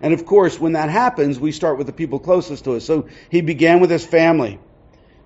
And 0.00 0.14
of 0.14 0.26
course, 0.26 0.58
when 0.58 0.72
that 0.72 0.90
happens, 0.90 1.38
we 1.38 1.52
start 1.52 1.78
with 1.78 1.86
the 1.86 1.92
people 1.92 2.18
closest 2.18 2.64
to 2.64 2.74
us. 2.74 2.84
So 2.84 3.08
he 3.30 3.40
began 3.40 3.80
with 3.80 3.90
his 3.90 4.04
family. 4.04 4.58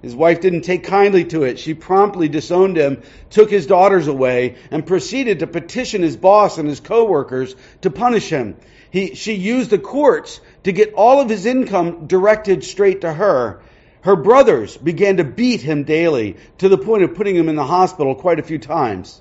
His 0.02 0.14
wife 0.14 0.40
didn't 0.40 0.62
take 0.62 0.84
kindly 0.84 1.24
to 1.26 1.42
it. 1.42 1.58
She 1.58 1.74
promptly 1.74 2.28
disowned 2.28 2.76
him, 2.76 3.02
took 3.30 3.50
his 3.50 3.66
daughters 3.66 4.06
away, 4.06 4.54
and 4.70 4.86
proceeded 4.86 5.40
to 5.40 5.46
petition 5.48 6.02
his 6.02 6.16
boss 6.16 6.58
and 6.58 6.68
his 6.68 6.78
coworkers 6.78 7.56
to 7.82 7.90
punish 7.90 8.28
him. 8.28 8.56
He, 8.90 9.14
she 9.14 9.34
used 9.34 9.70
the 9.70 9.78
courts 9.78 10.40
to 10.62 10.72
get 10.72 10.94
all 10.94 11.20
of 11.20 11.28
his 11.28 11.46
income 11.46 12.06
directed 12.06 12.62
straight 12.62 13.00
to 13.00 13.12
her. 13.12 13.60
Her 14.02 14.14
brothers 14.14 14.76
began 14.76 15.16
to 15.16 15.24
beat 15.24 15.60
him 15.60 15.82
daily 15.82 16.36
to 16.58 16.68
the 16.68 16.78
point 16.78 17.02
of 17.02 17.14
putting 17.14 17.34
him 17.34 17.48
in 17.48 17.56
the 17.56 17.64
hospital 17.64 18.14
quite 18.14 18.38
a 18.38 18.44
few 18.44 18.58
times. 18.58 19.20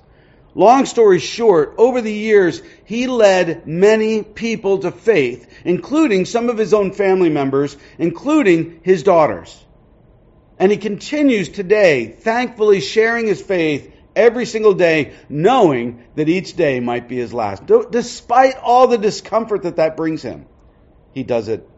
Long 0.54 0.86
story 0.86 1.18
short, 1.18 1.74
over 1.76 2.00
the 2.00 2.12
years, 2.12 2.62
he 2.84 3.06
led 3.06 3.66
many 3.66 4.22
people 4.22 4.78
to 4.78 4.90
faith, 4.90 5.46
including 5.64 6.24
some 6.24 6.48
of 6.48 6.56
his 6.56 6.72
own 6.72 6.92
family 6.92 7.28
members, 7.28 7.76
including 7.98 8.80
his 8.82 9.02
daughters. 9.02 9.64
And 10.58 10.72
he 10.72 10.78
continues 10.78 11.48
today, 11.48 12.06
thankfully 12.06 12.80
sharing 12.80 13.26
his 13.26 13.40
faith 13.40 13.94
every 14.16 14.44
single 14.44 14.74
day, 14.74 15.12
knowing 15.28 16.02
that 16.16 16.28
each 16.28 16.56
day 16.56 16.80
might 16.80 17.08
be 17.08 17.16
his 17.16 17.32
last. 17.32 17.62
Despite 17.90 18.56
all 18.56 18.88
the 18.88 18.98
discomfort 18.98 19.62
that 19.62 19.76
that 19.76 19.96
brings 19.96 20.22
him, 20.22 20.46
he 21.12 21.22
does 21.22 21.48
it 21.48 21.68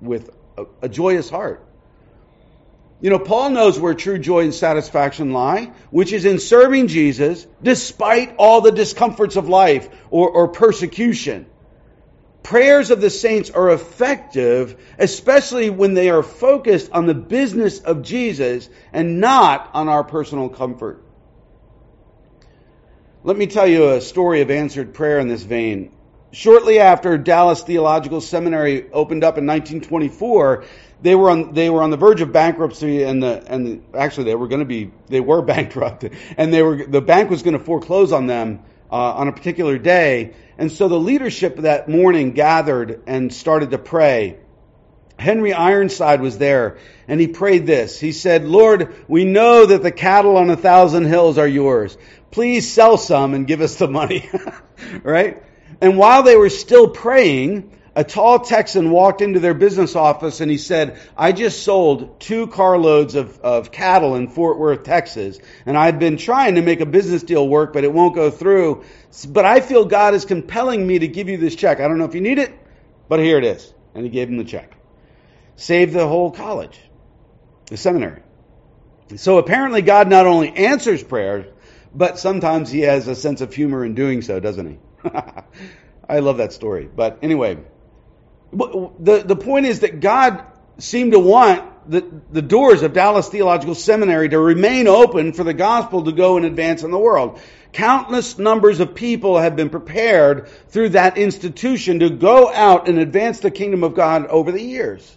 with 0.00 0.30
a, 0.58 0.66
a 0.82 0.88
joyous 0.88 1.30
heart. 1.30 1.66
You 3.00 3.08
know, 3.08 3.18
Paul 3.18 3.50
knows 3.50 3.80
where 3.80 3.94
true 3.94 4.18
joy 4.18 4.40
and 4.40 4.54
satisfaction 4.54 5.32
lie, 5.32 5.72
which 5.90 6.12
is 6.12 6.26
in 6.26 6.38
serving 6.38 6.88
Jesus 6.88 7.46
despite 7.62 8.34
all 8.36 8.60
the 8.60 8.72
discomforts 8.72 9.36
of 9.36 9.48
life 9.48 9.88
or, 10.10 10.28
or 10.28 10.48
persecution. 10.48 11.46
Prayers 12.42 12.90
of 12.90 13.00
the 13.00 13.10
saints 13.10 13.50
are 13.50 13.70
effective, 13.70 14.80
especially 14.98 15.70
when 15.70 15.94
they 15.94 16.10
are 16.10 16.22
focused 16.22 16.90
on 16.92 17.06
the 17.06 17.14
business 17.14 17.80
of 17.80 18.02
Jesus 18.02 18.68
and 18.92 19.20
not 19.20 19.70
on 19.74 19.88
our 19.88 20.02
personal 20.02 20.48
comfort. 20.48 21.04
Let 23.22 23.36
me 23.36 23.46
tell 23.46 23.66
you 23.66 23.90
a 23.90 24.00
story 24.00 24.40
of 24.40 24.50
answered 24.50 24.94
prayer 24.94 25.18
in 25.18 25.28
this 25.28 25.42
vein. 25.42 25.92
Shortly 26.32 26.78
after 26.78 27.18
Dallas 27.18 27.62
Theological 27.62 28.22
Seminary 28.22 28.90
opened 28.90 29.24
up 29.24 29.36
in 29.36 29.46
1924, 29.46 30.64
they 31.02 31.14
were 31.14 31.30
on 31.30 31.52
they 31.52 31.68
were 31.68 31.82
on 31.82 31.90
the 31.90 31.96
verge 31.96 32.20
of 32.20 32.32
bankruptcy, 32.32 33.02
and 33.02 33.22
the 33.22 33.42
and 33.46 33.66
the, 33.66 33.98
actually 33.98 34.24
they 34.24 34.34
were 34.34 34.48
going 34.48 34.60
to 34.60 34.66
be 34.66 34.90
they 35.08 35.20
were 35.20 35.42
bankrupt, 35.54 36.04
and 36.36 36.54
they 36.54 36.62
were 36.62 36.86
the 36.86 37.02
bank 37.02 37.30
was 37.30 37.42
going 37.42 37.58
to 37.58 37.64
foreclose 37.64 38.12
on 38.12 38.26
them 38.26 38.62
uh, 38.90 38.94
on 38.94 39.28
a 39.28 39.32
particular 39.32 39.78
day. 39.78 40.34
And 40.58 40.70
so 40.70 40.88
the 40.88 40.98
leadership 40.98 41.56
that 41.58 41.88
morning 41.88 42.32
gathered 42.32 43.02
and 43.06 43.32
started 43.32 43.70
to 43.70 43.78
pray. 43.78 44.38
Henry 45.18 45.52
Ironside 45.52 46.20
was 46.20 46.38
there 46.38 46.78
and 47.06 47.20
he 47.20 47.28
prayed 47.28 47.66
this. 47.66 48.00
He 48.00 48.12
said, 48.12 48.44
Lord, 48.44 48.94
we 49.06 49.24
know 49.24 49.66
that 49.66 49.82
the 49.82 49.92
cattle 49.92 50.36
on 50.36 50.50
a 50.50 50.56
thousand 50.56 51.04
hills 51.04 51.38
are 51.38 51.46
yours. 51.46 51.96
Please 52.30 52.72
sell 52.72 52.96
some 52.96 53.34
and 53.34 53.46
give 53.46 53.60
us 53.60 53.76
the 53.76 53.88
money. 53.88 54.28
right? 55.02 55.42
And 55.80 55.98
while 55.98 56.22
they 56.22 56.36
were 56.36 56.50
still 56.50 56.88
praying, 56.88 57.70
a 58.00 58.04
tall 58.04 58.38
Texan 58.38 58.90
walked 58.90 59.20
into 59.20 59.40
their 59.40 59.52
business 59.52 59.94
office 59.94 60.40
and 60.40 60.50
he 60.50 60.56
said, 60.56 60.98
I 61.18 61.32
just 61.32 61.64
sold 61.64 62.18
two 62.18 62.46
carloads 62.46 63.14
of, 63.14 63.38
of 63.40 63.70
cattle 63.70 64.14
in 64.14 64.28
Fort 64.28 64.58
Worth, 64.58 64.84
Texas, 64.84 65.38
and 65.66 65.76
I've 65.76 65.98
been 65.98 66.16
trying 66.16 66.54
to 66.54 66.62
make 66.62 66.80
a 66.80 66.86
business 66.86 67.22
deal 67.22 67.46
work, 67.46 67.74
but 67.74 67.84
it 67.84 67.92
won't 67.92 68.14
go 68.14 68.30
through. 68.30 68.84
But 69.28 69.44
I 69.44 69.60
feel 69.60 69.84
God 69.84 70.14
is 70.14 70.24
compelling 70.24 70.86
me 70.86 71.00
to 71.00 71.08
give 71.08 71.28
you 71.28 71.36
this 71.36 71.54
check. 71.54 71.78
I 71.78 71.88
don't 71.88 71.98
know 71.98 72.06
if 72.06 72.14
you 72.14 72.22
need 72.22 72.38
it, 72.38 72.58
but 73.06 73.20
here 73.20 73.36
it 73.36 73.44
is. 73.44 73.70
And 73.94 74.02
he 74.02 74.08
gave 74.08 74.30
him 74.30 74.38
the 74.38 74.44
check. 74.44 74.72
Saved 75.56 75.92
the 75.92 76.08
whole 76.08 76.30
college, 76.30 76.80
the 77.66 77.76
seminary. 77.76 78.22
So 79.16 79.36
apparently 79.36 79.82
God 79.82 80.08
not 80.08 80.26
only 80.26 80.48
answers 80.48 81.04
prayers, 81.04 81.44
but 81.94 82.18
sometimes 82.18 82.70
he 82.70 82.80
has 82.80 83.08
a 83.08 83.14
sense 83.14 83.42
of 83.42 83.52
humor 83.52 83.84
in 83.84 83.94
doing 83.94 84.22
so, 84.22 84.40
doesn't 84.40 84.70
he? 84.70 84.78
I 86.08 86.18
love 86.18 86.38
that 86.38 86.54
story. 86.54 86.88
But 86.92 87.18
anyway, 87.22 87.58
the, 88.52 89.22
the 89.24 89.36
point 89.36 89.66
is 89.66 89.80
that 89.80 90.00
God 90.00 90.44
seemed 90.78 91.12
to 91.12 91.18
want 91.18 91.90
the, 91.90 92.04
the 92.30 92.42
doors 92.42 92.82
of 92.82 92.92
Dallas 92.92 93.28
Theological 93.28 93.74
Seminary 93.74 94.28
to 94.28 94.38
remain 94.38 94.88
open 94.88 95.32
for 95.32 95.44
the 95.44 95.54
gospel 95.54 96.04
to 96.04 96.12
go 96.12 96.36
and 96.36 96.46
advance 96.46 96.82
in 96.82 96.90
the 96.90 96.98
world. 96.98 97.40
Countless 97.72 98.38
numbers 98.38 98.80
of 98.80 98.94
people 98.94 99.38
have 99.38 99.56
been 99.56 99.70
prepared 99.70 100.48
through 100.68 100.90
that 100.90 101.18
institution 101.18 102.00
to 102.00 102.10
go 102.10 102.52
out 102.52 102.88
and 102.88 102.98
advance 102.98 103.40
the 103.40 103.50
kingdom 103.50 103.84
of 103.84 103.94
God 103.94 104.26
over 104.26 104.50
the 104.50 104.62
years. 104.62 105.16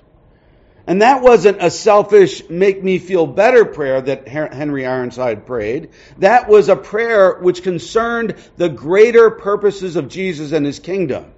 And 0.85 1.01
that 1.01 1.21
wasn't 1.21 1.63
a 1.63 1.71
selfish, 1.71 2.49
make 2.49 2.83
me 2.83 2.99
feel 2.99 3.25
better 3.25 3.63
prayer 3.63 4.01
that 4.01 4.27
Henry 4.27 4.85
Ironside 4.85 5.45
prayed. 5.45 5.91
That 6.17 6.49
was 6.49 6.67
a 6.67 6.75
prayer 6.75 7.39
which 7.39 7.63
concerned 7.63 8.35
the 8.57 8.67
greater 8.67 9.31
purposes 9.31 9.95
of 9.95 10.09
Jesus 10.09 10.51
and 10.51 10.65
his 10.65 10.79
kingdom. 10.79 11.32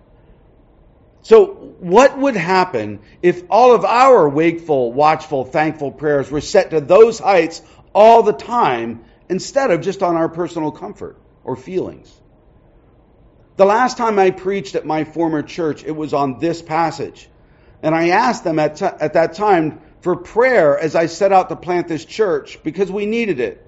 So, 1.25 1.48
what 1.79 2.20
would 2.20 2.36
happen 2.36 3.00
if 3.24 3.46
all 3.50 3.74
of 3.74 3.84
our 3.84 4.29
wakeful, 4.29 4.94
watchful, 4.94 5.44
thankful 5.44 5.91
prayers 5.91 6.29
were 6.29 6.39
set 6.39 6.70
to 6.70 6.79
those 6.79 7.17
heights 7.17 7.63
all 7.96 8.22
the 8.22 8.32
time 8.32 9.05
instead 9.27 9.72
of 9.72 9.82
just 9.82 10.03
on 10.03 10.15
our 10.17 10.29
personal 10.29 10.72
comfort 10.72 11.20
or 11.44 11.55
feelings? 11.55 12.13
The 13.58 13.65
last 13.65 13.98
time 13.98 14.20
I 14.20 14.29
preached 14.29 14.75
at 14.75 14.86
my 14.86 15.03
former 15.03 15.41
church, 15.41 15.84
it 15.84 15.96
was 15.96 16.13
on 16.13 16.38
this 16.38 16.62
passage. 16.62 17.27
And 17.82 17.96
I 17.96 18.10
asked 18.10 18.44
them 18.44 18.60
at, 18.60 18.75
t- 18.75 18.86
at 18.86 19.13
that 19.13 19.34
time 19.34 19.82
for 20.01 20.15
prayer 20.15 20.77
as 20.77 20.96
I 20.96 21.08
set 21.08 21.32
out 21.32 21.50
to 21.50 21.55
plant 21.55 21.88
this 21.88 22.05
church 22.05 22.62
because 22.62 22.91
we 22.91 23.08
needed 23.08 23.39
it. 23.39 23.65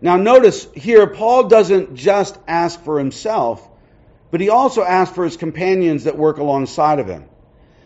Now, 0.00 0.16
notice 0.16 0.66
here, 0.74 1.06
Paul 1.06 1.44
doesn't 1.44 1.94
just 1.94 2.36
ask 2.48 2.82
for 2.82 2.98
himself 2.98 3.70
but 4.36 4.42
he 4.42 4.50
also 4.50 4.82
asked 4.82 5.14
for 5.14 5.24
his 5.24 5.38
companions 5.38 6.04
that 6.04 6.18
work 6.18 6.36
alongside 6.36 6.98
of 6.98 7.06
him. 7.06 7.24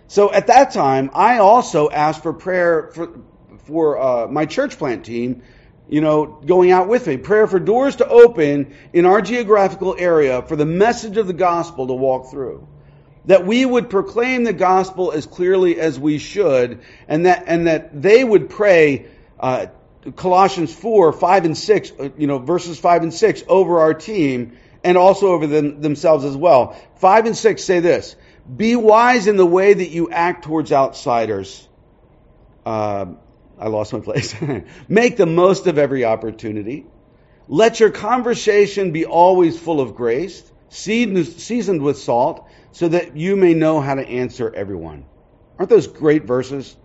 So 0.09 0.33
at 0.33 0.49
that 0.49 0.73
time, 0.73 1.13
I 1.15 1.39
also 1.39 1.89
asked 1.89 2.25
for 2.25 2.33
prayer 2.33 2.91
for, 2.93 3.21
for 3.67 4.03
uh, 4.03 4.27
my 4.27 4.47
church 4.47 4.77
plant 4.77 5.05
team, 5.05 5.45
you 5.89 6.01
know, 6.01 6.27
going 6.27 6.73
out 6.73 6.89
with 6.89 7.07
me. 7.07 7.19
Prayer 7.19 7.47
for 7.47 7.61
doors 7.61 7.95
to 8.03 8.09
open 8.09 8.75
in 8.93 9.07
our 9.07 9.23
geographical 9.23 9.95
area 9.97 10.43
for 10.43 10.57
the 10.57 10.67
message 10.67 11.19
of 11.19 11.29
the 11.29 11.33
gospel 11.33 11.87
to 11.87 11.93
walk 11.93 12.33
through. 12.33 12.67
That 13.27 13.47
we 13.47 13.65
would 13.65 13.89
proclaim 13.89 14.43
the 14.43 14.53
gospel 14.53 15.13
as 15.13 15.27
clearly 15.27 15.79
as 15.79 16.01
we 16.01 16.19
should, 16.19 16.81
and 17.07 17.27
that 17.27 17.45
and 17.47 17.69
that 17.69 18.03
they 18.03 18.25
would 18.25 18.51
pray 18.51 19.07
uh, 19.39 19.67
Colossians 20.17 20.75
four, 20.75 21.13
five, 21.13 21.45
and 21.45 21.57
six, 21.57 21.93
uh, 21.97 22.09
you 22.19 22.27
know, 22.27 22.39
verses 22.39 22.77
five 22.77 23.05
and 23.05 23.15
six 23.15 23.45
over 23.47 23.79
our 23.79 23.95
team 23.95 24.57
and 24.85 24.97
also 24.97 25.29
over 25.29 25.47
them, 25.47 25.81
themselves 25.81 26.25
as 26.25 26.37
well. 26.37 26.77
Five 26.97 27.27
and 27.27 27.37
six 27.37 27.65
say 27.65 27.81
this 27.81 28.17
Be 28.55 28.77
wise 28.77 29.27
in 29.27 29.37
the 29.37 29.47
way 29.47 29.75
that 29.75 29.91
you 29.91 30.11
act 30.11 30.45
towards 30.45 30.73
outsiders. 30.73 31.67
Uh, 32.65 33.07
I 33.59 33.69
lost 33.69 33.93
my 33.93 34.01
place. 34.01 34.35
Make 34.89 35.17
the 35.17 35.27
most 35.27 35.67
of 35.67 35.79
every 35.79 36.05
opportunity. 36.05 36.87
Let 37.47 37.81
your 37.81 37.91
conversation 37.91 38.93
be 38.93 39.07
always 39.07 39.59
full 39.59 39.81
of 39.81 39.97
grace, 39.97 40.43
seasoned 40.69 41.83
with 41.83 41.99
salt, 41.99 42.49
so 42.73 42.89
that 42.89 43.17
you 43.17 43.35
may 43.37 43.55
know 43.55 43.81
how 43.81 43.97
to 43.97 44.07
answer 44.07 44.53
everyone. 44.55 45.05
Aren't 45.59 45.69
those 45.69 45.89
great 45.89 46.25
verses? 46.25 46.77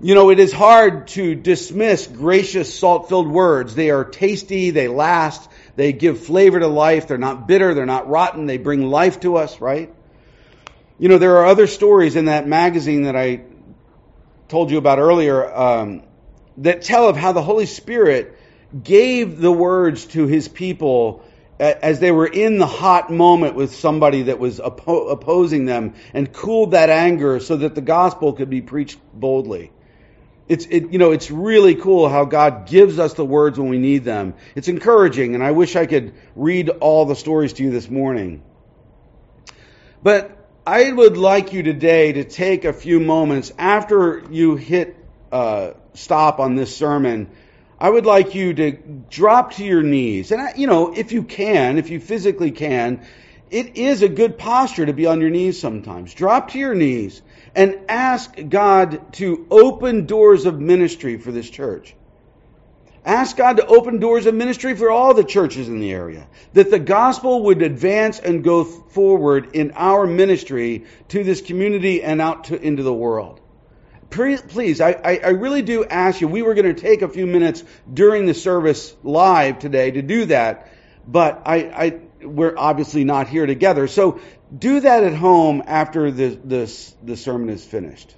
You 0.00 0.14
know, 0.14 0.30
it 0.30 0.38
is 0.38 0.52
hard 0.52 1.08
to 1.08 1.34
dismiss 1.34 2.06
gracious, 2.06 2.72
salt 2.72 3.08
filled 3.08 3.28
words. 3.28 3.74
They 3.74 3.90
are 3.90 4.04
tasty, 4.04 4.70
they 4.70 4.88
last, 4.88 5.50
they 5.78 5.92
give 5.92 6.18
flavor 6.18 6.58
to 6.58 6.66
life. 6.66 7.06
They're 7.06 7.18
not 7.18 7.46
bitter. 7.46 7.72
They're 7.72 7.86
not 7.86 8.08
rotten. 8.08 8.46
They 8.46 8.58
bring 8.58 8.90
life 8.90 9.20
to 9.20 9.36
us, 9.36 9.60
right? 9.60 9.94
You 10.98 11.08
know, 11.08 11.18
there 11.18 11.36
are 11.36 11.46
other 11.46 11.68
stories 11.68 12.16
in 12.16 12.24
that 12.24 12.48
magazine 12.48 13.02
that 13.02 13.14
I 13.14 13.42
told 14.48 14.72
you 14.72 14.78
about 14.78 14.98
earlier 14.98 15.46
um, 15.56 16.02
that 16.56 16.82
tell 16.82 17.08
of 17.08 17.16
how 17.16 17.30
the 17.30 17.42
Holy 17.42 17.66
Spirit 17.66 18.36
gave 18.82 19.38
the 19.38 19.52
words 19.52 20.06
to 20.06 20.26
his 20.26 20.48
people 20.48 21.22
as 21.60 22.00
they 22.00 22.10
were 22.10 22.26
in 22.26 22.58
the 22.58 22.66
hot 22.66 23.12
moment 23.12 23.54
with 23.54 23.72
somebody 23.72 24.22
that 24.22 24.40
was 24.40 24.58
oppo- 24.58 25.12
opposing 25.12 25.64
them 25.64 25.94
and 26.12 26.32
cooled 26.32 26.72
that 26.72 26.90
anger 26.90 27.38
so 27.38 27.54
that 27.54 27.76
the 27.76 27.80
gospel 27.80 28.32
could 28.32 28.50
be 28.50 28.62
preached 28.62 28.98
boldly. 29.14 29.70
It's, 30.48 30.66
it, 30.66 30.92
you 30.92 30.98
know, 30.98 31.12
it's 31.12 31.30
really 31.30 31.74
cool 31.74 32.08
how 32.08 32.24
God 32.24 32.66
gives 32.66 32.98
us 32.98 33.14
the 33.14 33.24
words 33.24 33.58
when 33.58 33.68
we 33.68 33.78
need 33.78 34.04
them. 34.04 34.34
It's 34.54 34.68
encouraging, 34.68 35.34
and 35.34 35.44
I 35.44 35.50
wish 35.50 35.76
I 35.76 35.86
could 35.86 36.14
read 36.34 36.68
all 36.70 37.04
the 37.04 37.16
stories 37.16 37.52
to 37.54 37.62
you 37.62 37.70
this 37.70 37.90
morning. 37.90 38.42
But 40.02 40.34
I 40.66 40.90
would 40.90 41.16
like 41.16 41.52
you 41.52 41.62
today 41.62 42.12
to 42.12 42.24
take 42.24 42.64
a 42.64 42.72
few 42.72 43.00
moments 43.00 43.52
after 43.58 44.24
you 44.30 44.56
hit 44.56 44.96
uh, 45.30 45.72
stop 45.92 46.40
on 46.40 46.54
this 46.54 46.74
sermon 46.74 47.30
I 47.80 47.88
would 47.88 48.06
like 48.06 48.34
you 48.34 48.54
to 48.54 48.72
drop 49.08 49.52
to 49.54 49.64
your 49.64 49.82
knees. 49.82 50.32
And, 50.32 50.58
you 50.58 50.66
know, 50.66 50.92
if 50.92 51.12
you 51.12 51.22
can, 51.22 51.78
if 51.78 51.90
you 51.90 52.00
physically 52.00 52.50
can, 52.50 53.06
it 53.50 53.76
is 53.76 54.02
a 54.02 54.08
good 54.08 54.36
posture 54.36 54.84
to 54.84 54.92
be 54.92 55.06
on 55.06 55.20
your 55.20 55.30
knees 55.30 55.60
sometimes. 55.60 56.12
Drop 56.12 56.50
to 56.50 56.58
your 56.58 56.74
knees 56.74 57.22
and 57.54 57.78
ask 57.88 58.34
God 58.48 59.12
to 59.14 59.46
open 59.50 60.06
doors 60.06 60.46
of 60.46 60.60
ministry 60.60 61.18
for 61.18 61.32
this 61.32 61.48
church. 61.48 61.94
Ask 63.04 63.36
God 63.36 63.56
to 63.56 63.66
open 63.66 64.00
doors 64.00 64.26
of 64.26 64.34
ministry 64.34 64.76
for 64.76 64.90
all 64.90 65.14
the 65.14 65.24
churches 65.24 65.68
in 65.68 65.80
the 65.80 65.92
area, 65.92 66.26
that 66.52 66.70
the 66.70 66.78
gospel 66.78 67.44
would 67.44 67.62
advance 67.62 68.18
and 68.18 68.44
go 68.44 68.64
forward 68.64 69.54
in 69.54 69.72
our 69.72 70.06
ministry 70.06 70.84
to 71.08 71.24
this 71.24 71.40
community 71.40 72.02
and 72.02 72.20
out 72.20 72.44
to, 72.44 72.60
into 72.60 72.82
the 72.82 72.92
world 72.92 73.40
please, 74.10 74.80
I, 74.80 75.20
I, 75.22 75.28
really 75.30 75.62
do 75.62 75.84
ask 75.84 76.20
you, 76.20 76.28
we 76.28 76.42
were 76.42 76.54
going 76.54 76.74
to 76.74 76.80
take 76.80 77.02
a 77.02 77.08
few 77.08 77.26
minutes 77.26 77.62
during 77.92 78.26
the 78.26 78.34
service 78.34 78.96
live 79.02 79.58
today 79.58 79.90
to 79.90 80.02
do 80.02 80.26
that, 80.26 80.72
but 81.06 81.42
I, 81.44 81.56
I, 81.56 82.00
we're 82.24 82.54
obviously 82.56 83.04
not 83.04 83.28
here 83.28 83.46
together. 83.46 83.86
So 83.86 84.20
do 84.56 84.80
that 84.80 85.04
at 85.04 85.14
home 85.14 85.62
after 85.66 86.10
the, 86.10 86.28
the, 86.28 86.84
the 87.02 87.16
sermon 87.16 87.50
is 87.50 87.64
finished. 87.64 88.14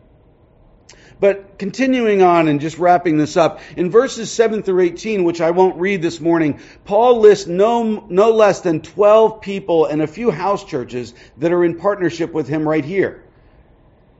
But 1.20 1.58
continuing 1.58 2.22
on 2.22 2.48
and 2.48 2.60
just 2.60 2.78
wrapping 2.78 3.18
this 3.18 3.36
up, 3.36 3.60
in 3.76 3.90
verses 3.90 4.32
7 4.32 4.62
through 4.62 4.80
18, 4.80 5.22
which 5.24 5.42
I 5.42 5.50
won't 5.50 5.78
read 5.78 6.00
this 6.00 6.18
morning, 6.18 6.60
Paul 6.86 7.20
lists 7.20 7.46
no, 7.46 8.06
no 8.08 8.30
less 8.30 8.62
than 8.62 8.80
12 8.80 9.42
people 9.42 9.84
and 9.84 10.00
a 10.00 10.06
few 10.06 10.30
house 10.30 10.64
churches 10.64 11.12
that 11.36 11.52
are 11.52 11.62
in 11.62 11.76
partnership 11.76 12.32
with 12.32 12.48
him 12.48 12.66
right 12.66 12.84
here. 12.84 13.22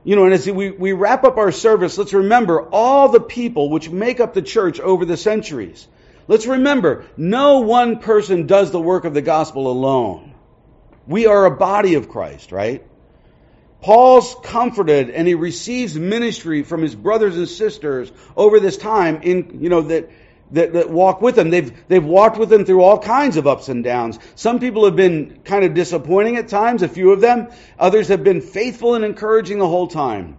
You 0.03 0.15
know, 0.15 0.25
and 0.25 0.33
as 0.33 0.47
we, 0.47 0.69
we 0.71 0.93
wrap 0.93 1.23
up 1.23 1.37
our 1.37 1.51
service, 1.51 1.97
let's 1.97 2.13
remember 2.13 2.67
all 2.69 3.09
the 3.09 3.19
people 3.19 3.69
which 3.69 3.89
make 3.89 4.19
up 4.19 4.35
the 4.35 4.41
church 4.41 4.79
over 4.79 5.03
the 5.03 5.17
centuries. 5.17 5.87
Let's 6.27 6.45
remember, 6.45 7.05
no 7.17 7.59
one 7.59 7.99
person 7.99 8.45
does 8.45 8.71
the 8.71 8.81
work 8.81 9.05
of 9.05 9.15
the 9.15 9.21
gospel 9.21 9.71
alone. 9.71 10.30
We 11.07 11.25
are 11.25 11.45
a 11.45 11.51
body 11.51 11.95
of 11.95 12.09
Christ, 12.09 12.51
right? 12.51 12.85
Paul's 13.81 14.35
comforted 14.43 15.09
and 15.09 15.27
he 15.27 15.33
receives 15.33 15.97
ministry 15.97 16.63
from 16.63 16.81
his 16.81 16.93
brothers 16.93 17.35
and 17.35 17.49
sisters 17.49 18.11
over 18.35 18.59
this 18.59 18.77
time 18.77 19.21
in, 19.23 19.61
you 19.61 19.69
know, 19.69 19.81
that 19.81 20.11
that, 20.51 20.73
that 20.73 20.89
walk 20.89 21.21
with 21.21 21.37
him. 21.37 21.49
They've, 21.49 21.71
they've 21.87 22.03
walked 22.03 22.37
with 22.37 22.51
him 22.51 22.65
through 22.65 22.81
all 22.81 22.99
kinds 22.99 23.37
of 23.37 23.47
ups 23.47 23.69
and 23.69 23.83
downs. 23.83 24.19
Some 24.35 24.59
people 24.59 24.85
have 24.85 24.95
been 24.95 25.39
kind 25.43 25.63
of 25.63 25.73
disappointing 25.73 26.37
at 26.37 26.47
times, 26.49 26.83
a 26.83 26.87
few 26.87 27.11
of 27.11 27.21
them. 27.21 27.47
Others 27.79 28.09
have 28.09 28.23
been 28.23 28.41
faithful 28.41 28.95
and 28.95 29.05
encouraging 29.05 29.59
the 29.59 29.67
whole 29.67 29.87
time. 29.87 30.37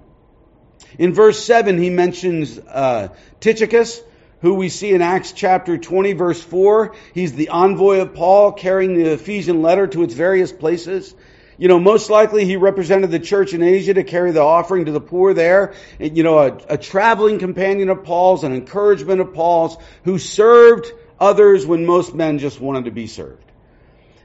In 0.99 1.15
verse 1.15 1.43
7, 1.43 1.79
he 1.79 1.89
mentions 1.89 2.59
uh, 2.59 3.09
Tychicus, 3.41 4.03
who 4.43 4.55
we 4.55 4.69
see 4.69 4.93
in 4.93 5.03
Acts 5.03 5.33
chapter 5.33 5.79
20, 5.79 6.13
verse 6.13 6.43
4. 6.43 6.95
He's 7.15 7.33
the 7.33 7.49
envoy 7.49 8.01
of 8.01 8.13
Paul 8.13 8.53
carrying 8.53 8.95
the 8.95 9.13
Ephesian 9.13 9.63
letter 9.63 9.87
to 9.87 10.03
its 10.03 10.15
various 10.15 10.53
places. 10.53 11.15
You 11.59 11.69
know, 11.69 11.79
most 11.79 12.11
likely 12.11 12.45
he 12.45 12.57
represented 12.57 13.13
the 13.13 13.21
church 13.21 13.55
in 13.55 13.63
Asia 13.63 13.95
to 13.95 14.03
carry 14.03 14.33
the 14.33 14.41
offering 14.41 14.87
to 14.87 14.93
the 14.93 15.01
poor 15.01 15.33
there. 15.33 15.75
You 16.01 16.25
know, 16.25 16.39
a, 16.39 16.57
a 16.71 16.77
traveling 16.77 17.39
companion 17.39 17.89
of 17.89 18.03
Paul's, 18.03 18.43
an 18.43 18.53
encouragement 18.53 19.21
of 19.21 19.33
Paul's, 19.33 19.77
who 20.03 20.19
served 20.19 20.93
others 21.21 21.65
when 21.65 21.87
most 21.87 22.13
men 22.13 22.41
just 22.41 22.61
wanted 22.61 22.87
to 22.87 22.91
be 22.91 23.07
served. 23.07 23.45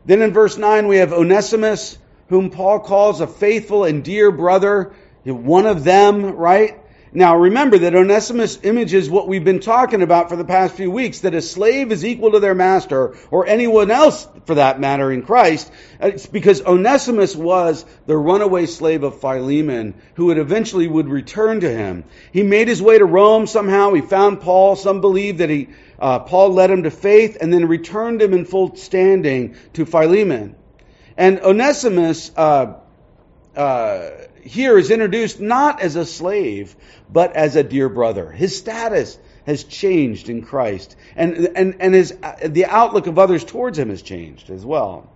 Then 0.06 0.24
in 0.24 0.34
verse 0.34 0.58
9 0.58 0.88
we 0.88 0.98
have 0.98 1.14
Onesimus, 1.14 1.96
whom 2.30 2.50
Paul 2.50 2.80
calls 2.80 3.22
a 3.22 3.28
faithful 3.28 3.84
and 3.84 4.04
dear 4.04 4.32
brother, 4.32 4.94
one 5.26 5.68
of 5.68 5.84
them, 5.84 6.26
right? 6.26 6.80
Now 7.14 7.38
remember 7.38 7.78
that 7.80 7.96
Onesimus 7.96 8.60
images 8.64 9.10
what 9.10 9.28
we've 9.28 9.44
been 9.44 9.62
talking 9.62 10.02
about 10.02 10.30
for 10.30 10.36
the 10.36 10.44
past 10.44 10.76
few 10.76 10.92
weeks, 10.92 11.22
that 11.22 11.34
a 11.34 11.42
slave 11.42 11.92
is 11.92 12.04
equal 12.04 12.32
to 12.32 12.40
their 12.40 12.54
master, 12.54 13.16
or 13.32 13.48
anyone 13.48 13.92
else 13.92 14.28
for 14.46 14.56
that 14.56 14.80
matter 14.80 15.12
in 15.12 15.24
Christ. 15.24 15.72
It's 16.02 16.26
because 16.26 16.62
Onesimus 16.62 17.36
was 17.36 17.86
the 18.06 18.18
runaway 18.18 18.66
slave 18.66 19.04
of 19.04 19.22
Philemon, 19.22 19.94
who 20.16 20.26
would 20.26 20.38
eventually 20.38 20.88
would 20.88 21.08
return 21.08 21.62
to 21.62 21.70
him. 21.70 22.04
He 22.34 22.44
made 22.44 22.68
his 22.68 22.82
way 22.82 22.98
to 22.98 23.06
Rome 23.06 23.48
somehow. 23.48 23.94
He 23.94 24.02
found 24.02 24.42
Paul. 24.42 24.76
Some 24.76 25.00
believe 25.00 25.38
that 25.38 25.50
he, 25.50 25.70
uh, 26.00 26.20
Paul 26.20 26.54
led 26.54 26.70
him 26.70 26.84
to 26.84 26.92
faith 26.92 27.38
and 27.40 27.54
then 27.54 27.68
returned 27.68 28.22
him 28.22 28.34
in 28.34 28.44
full 28.44 28.76
standing 28.76 29.56
to 29.74 29.86
Philemon. 29.86 30.56
And 31.16 31.40
Onesimus, 31.40 32.32
uh, 32.36 32.76
uh, 33.56 34.10
here 34.48 34.78
is 34.78 34.92
introduced 34.92 35.40
not 35.40 35.82
as 35.82 35.96
a 35.96 36.06
slave, 36.06 36.76
but 37.10 37.36
as 37.36 37.56
a 37.56 37.64
dear 37.64 37.90
brother. 37.90 38.32
His 38.32 38.58
status 38.58 39.18
has 39.46 39.64
changed 39.64 40.30
in 40.30 40.42
Christ, 40.42 40.96
and 41.16 41.50
and 41.56 41.76
and 41.80 41.94
his 41.94 42.14
uh, 42.24 42.48
the 42.48 42.66
outlook 42.66 43.08
of 43.08 43.20
others 43.20 43.44
towards 43.44 43.78
him 43.78 43.90
has 43.90 44.02
changed 44.02 44.50
as 44.50 44.66
well. 44.66 45.10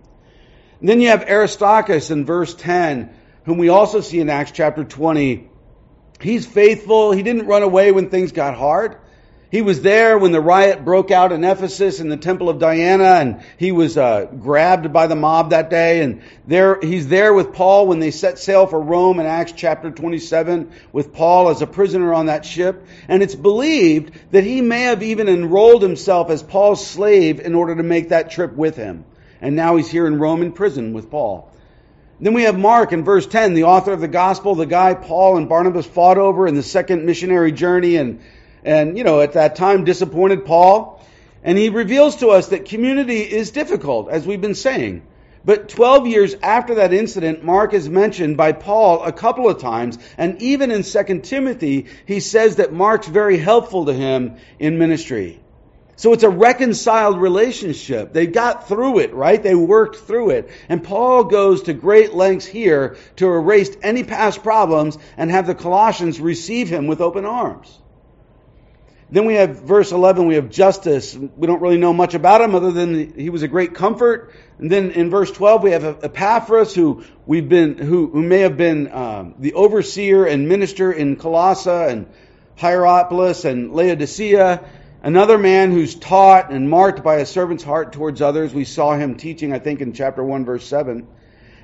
And 0.80 0.88
then 0.88 1.00
you 1.00 1.08
have 1.08 1.28
Aristarchus 1.28 2.10
in 2.10 2.24
verse 2.24 2.54
ten, 2.54 3.14
whom 3.44 3.58
we 3.58 3.68
also 3.68 4.00
see 4.00 4.20
in 4.20 4.30
Acts 4.30 4.52
chapter 4.52 4.84
twenty. 4.84 5.50
He's 6.20 6.46
faithful. 6.46 7.12
He 7.12 7.22
didn't 7.22 7.46
run 7.46 7.62
away 7.62 7.90
when 7.92 8.08
things 8.08 8.32
got 8.32 8.56
hard. 8.56 8.98
He 9.52 9.60
was 9.60 9.82
there 9.82 10.16
when 10.16 10.32
the 10.32 10.40
riot 10.40 10.82
broke 10.82 11.10
out 11.10 11.30
in 11.30 11.44
Ephesus 11.44 12.00
in 12.00 12.08
the 12.08 12.16
temple 12.16 12.48
of 12.48 12.58
Diana, 12.58 13.16
and 13.20 13.42
he 13.58 13.70
was 13.70 13.98
uh, 13.98 14.24
grabbed 14.24 14.94
by 14.94 15.08
the 15.08 15.14
mob 15.14 15.50
that 15.50 15.68
day. 15.68 16.00
And 16.00 16.22
there, 16.46 16.80
he's 16.80 17.06
there 17.06 17.34
with 17.34 17.52
Paul 17.52 17.86
when 17.86 17.98
they 17.98 18.12
set 18.12 18.38
sail 18.38 18.66
for 18.66 18.80
Rome 18.80 19.20
in 19.20 19.26
Acts 19.26 19.52
chapter 19.52 19.90
27, 19.90 20.72
with 20.90 21.12
Paul 21.12 21.50
as 21.50 21.60
a 21.60 21.66
prisoner 21.66 22.14
on 22.14 22.26
that 22.26 22.46
ship. 22.46 22.86
And 23.08 23.22
it's 23.22 23.34
believed 23.34 24.18
that 24.30 24.42
he 24.42 24.62
may 24.62 24.84
have 24.84 25.02
even 25.02 25.28
enrolled 25.28 25.82
himself 25.82 26.30
as 26.30 26.42
Paul's 26.42 26.86
slave 26.86 27.38
in 27.38 27.54
order 27.54 27.76
to 27.76 27.82
make 27.82 28.08
that 28.08 28.30
trip 28.30 28.54
with 28.54 28.76
him. 28.76 29.04
And 29.42 29.54
now 29.54 29.76
he's 29.76 29.90
here 29.90 30.06
in 30.06 30.18
Rome 30.18 30.40
in 30.40 30.52
prison 30.52 30.94
with 30.94 31.10
Paul. 31.10 31.52
Then 32.22 32.32
we 32.32 32.44
have 32.44 32.58
Mark 32.58 32.92
in 32.92 33.04
verse 33.04 33.26
10, 33.26 33.52
the 33.52 33.64
author 33.64 33.92
of 33.92 34.00
the 34.00 34.08
gospel, 34.08 34.54
the 34.54 34.64
guy 34.64 34.94
Paul 34.94 35.36
and 35.36 35.46
Barnabas 35.46 35.84
fought 35.84 36.16
over 36.16 36.46
in 36.46 36.54
the 36.54 36.62
second 36.62 37.04
missionary 37.04 37.52
journey 37.52 37.96
and 37.96 38.20
and, 38.64 38.96
you 38.96 39.04
know, 39.04 39.20
at 39.20 39.34
that 39.34 39.56
time 39.56 39.84
disappointed 39.84 40.44
Paul. 40.44 41.04
And 41.44 41.58
he 41.58 41.68
reveals 41.70 42.16
to 42.16 42.28
us 42.28 42.48
that 42.48 42.66
community 42.66 43.20
is 43.20 43.50
difficult, 43.50 44.08
as 44.08 44.26
we've 44.26 44.40
been 44.40 44.54
saying. 44.54 45.02
But 45.44 45.68
12 45.68 46.06
years 46.06 46.36
after 46.40 46.76
that 46.76 46.92
incident, 46.92 47.42
Mark 47.42 47.74
is 47.74 47.88
mentioned 47.88 48.36
by 48.36 48.52
Paul 48.52 49.02
a 49.02 49.10
couple 49.12 49.48
of 49.48 49.60
times, 49.60 49.98
and 50.16 50.40
even 50.40 50.70
in 50.70 50.84
2 50.84 51.20
Timothy, 51.20 51.86
he 52.06 52.20
says 52.20 52.56
that 52.56 52.72
Mark's 52.72 53.08
very 53.08 53.38
helpful 53.38 53.86
to 53.86 53.92
him 53.92 54.36
in 54.60 54.78
ministry. 54.78 55.40
So 55.96 56.12
it's 56.12 56.22
a 56.22 56.30
reconciled 56.30 57.20
relationship. 57.20 58.12
They 58.12 58.26
got 58.26 58.68
through 58.68 59.00
it, 59.00 59.12
right? 59.14 59.42
They 59.42 59.54
worked 59.54 59.96
through 59.96 60.30
it. 60.30 60.50
And 60.68 60.82
Paul 60.82 61.24
goes 61.24 61.62
to 61.62 61.74
great 61.74 62.14
lengths 62.14 62.46
here 62.46 62.96
to 63.16 63.26
erase 63.26 63.76
any 63.82 64.02
past 64.02 64.42
problems 64.42 64.96
and 65.16 65.30
have 65.30 65.46
the 65.46 65.54
Colossians 65.54 66.20
receive 66.20 66.68
him 66.68 66.86
with 66.86 67.00
open 67.00 67.24
arms. 67.24 67.81
Then 69.12 69.26
we 69.26 69.34
have 69.34 69.60
verse 69.60 69.92
11, 69.92 70.26
we 70.26 70.36
have 70.36 70.48
Justus. 70.48 71.14
We 71.14 71.46
don't 71.46 71.60
really 71.60 71.76
know 71.76 71.92
much 71.92 72.14
about 72.14 72.40
him 72.40 72.54
other 72.54 72.72
than 72.72 73.12
he 73.12 73.28
was 73.28 73.42
a 73.42 73.48
great 73.48 73.74
comfort. 73.74 74.32
And 74.58 74.70
then 74.70 74.92
in 74.92 75.10
verse 75.10 75.30
12, 75.30 75.62
we 75.62 75.72
have 75.72 76.02
Epaphras, 76.02 76.74
who 76.74 77.04
we've 77.26 77.46
been, 77.46 77.76
who, 77.76 78.06
who 78.06 78.22
may 78.22 78.38
have 78.38 78.56
been 78.56 78.90
um, 78.90 79.34
the 79.38 79.52
overseer 79.52 80.24
and 80.24 80.48
minister 80.48 80.90
in 80.90 81.16
Colossae 81.16 81.68
and 81.68 82.06
Hierapolis 82.56 83.44
and 83.44 83.74
Laodicea. 83.74 84.64
Another 85.02 85.36
man 85.36 85.72
who's 85.72 85.94
taught 85.94 86.50
and 86.50 86.70
marked 86.70 87.02
by 87.02 87.16
a 87.16 87.26
servant's 87.26 87.62
heart 87.62 87.92
towards 87.92 88.22
others. 88.22 88.54
We 88.54 88.64
saw 88.64 88.96
him 88.96 89.16
teaching, 89.16 89.52
I 89.52 89.58
think, 89.58 89.82
in 89.82 89.92
chapter 89.92 90.24
1, 90.24 90.46
verse 90.46 90.66
7. 90.66 91.06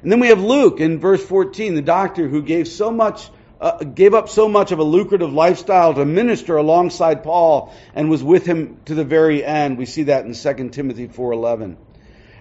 And 0.03 0.13
then 0.13 0.21
we 0.21 0.29
have 0.29 0.43
Luke 0.43 0.81
in 0.81 1.01
verse 1.01 1.25
14, 1.25 1.77
the 1.77 1.81
doctor 1.81 2.29
who 2.29 2.43
gave 2.43 2.69
so 2.69 2.91
much 2.91 3.31
uh, 3.61 3.85
gave 3.85 4.15
up 4.15 4.29
so 4.29 4.49
much 4.49 4.73
of 4.73 4.79
a 4.79 4.85
lucrative 4.85 5.33
lifestyle 5.33 5.95
to 5.95 6.05
minister 6.05 6.57
alongside 6.57 7.25
Paul 7.25 7.75
and 7.95 8.09
was 8.09 8.23
with 8.23 8.47
him 8.47 8.81
to 8.85 8.95
the 8.95 9.05
very 9.05 9.45
end. 9.45 9.79
We 9.79 9.87
see 9.87 10.05
that 10.05 10.25
in 10.25 10.35
2 10.35 10.71
Timothy 10.71 11.09
4:11. 11.09 11.77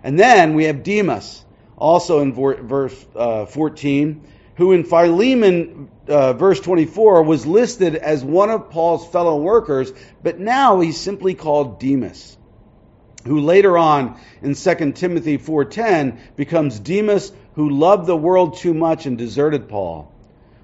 And 0.03 0.19
then 0.19 0.53
we 0.53 0.65
have 0.65 0.83
Demas, 0.83 1.43
also 1.75 2.19
in 2.19 2.33
verse 2.33 3.05
uh, 3.15 3.45
14, 3.45 4.21
who 4.55 4.71
in 4.71 4.83
Philemon, 4.83 5.89
uh, 6.07 6.33
verse 6.33 6.59
24, 6.59 7.23
was 7.23 7.45
listed 7.45 7.95
as 7.95 8.23
one 8.23 8.49
of 8.49 8.69
Paul's 8.69 9.07
fellow 9.07 9.41
workers, 9.41 9.91
but 10.21 10.39
now 10.39 10.79
he's 10.79 10.97
simply 10.97 11.33
called 11.33 11.79
Demas, 11.79 12.37
who 13.25 13.41
later 13.41 13.77
on 13.77 14.19
in 14.41 14.53
2 14.53 14.91
Timothy 14.93 15.37
4.10 15.37 16.19
becomes 16.35 16.79
Demas 16.79 17.31
who 17.55 17.71
loved 17.71 18.05
the 18.05 18.15
world 18.15 18.57
too 18.57 18.73
much 18.73 19.07
and 19.07 19.17
deserted 19.17 19.67
Paul. 19.67 20.13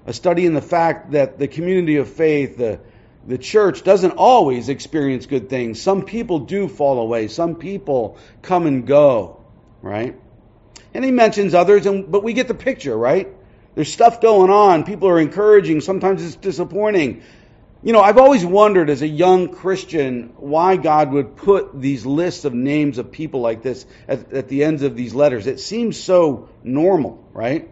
A 0.06 0.12
study 0.12 0.44
in 0.46 0.54
the 0.54 0.62
fact 0.62 1.12
that 1.12 1.38
the 1.38 1.48
community 1.48 1.96
of 1.96 2.08
faith, 2.08 2.56
the, 2.56 2.80
the 3.26 3.38
church, 3.38 3.84
doesn't 3.84 4.12
always 4.12 4.68
experience 4.68 5.26
good 5.26 5.48
things. 5.48 5.80
Some 5.80 6.04
people 6.04 6.40
do 6.40 6.68
fall 6.68 6.98
away. 6.98 7.28
Some 7.28 7.54
people 7.56 8.18
come 8.42 8.66
and 8.66 8.86
go, 8.86 9.42
right? 9.80 10.18
And 10.92 11.04
he 11.04 11.10
mentions 11.10 11.54
others, 11.54 11.86
and, 11.86 12.10
but 12.10 12.22
we 12.22 12.34
get 12.34 12.48
the 12.48 12.54
picture, 12.54 12.96
right? 12.96 13.28
There's 13.74 13.92
stuff 13.92 14.20
going 14.20 14.50
on. 14.50 14.84
People 14.84 15.08
are 15.08 15.18
encouraging. 15.18 15.80
Sometimes 15.80 16.24
it's 16.24 16.36
disappointing. 16.36 17.22
You 17.82 17.92
know, 17.92 18.00
I've 18.00 18.18
always 18.18 18.44
wondered 18.46 18.88
as 18.88 19.02
a 19.02 19.08
young 19.08 19.48
Christian 19.48 20.32
why 20.36 20.76
God 20.76 21.12
would 21.12 21.36
put 21.36 21.78
these 21.78 22.06
lists 22.06 22.44
of 22.44 22.54
names 22.54 22.98
of 22.98 23.10
people 23.10 23.40
like 23.40 23.62
this 23.62 23.84
at, 24.08 24.32
at 24.32 24.48
the 24.48 24.64
ends 24.64 24.82
of 24.82 24.96
these 24.96 25.14
letters. 25.14 25.46
It 25.46 25.60
seems 25.60 25.98
so 25.98 26.48
normal, 26.62 27.28
right? 27.32 27.68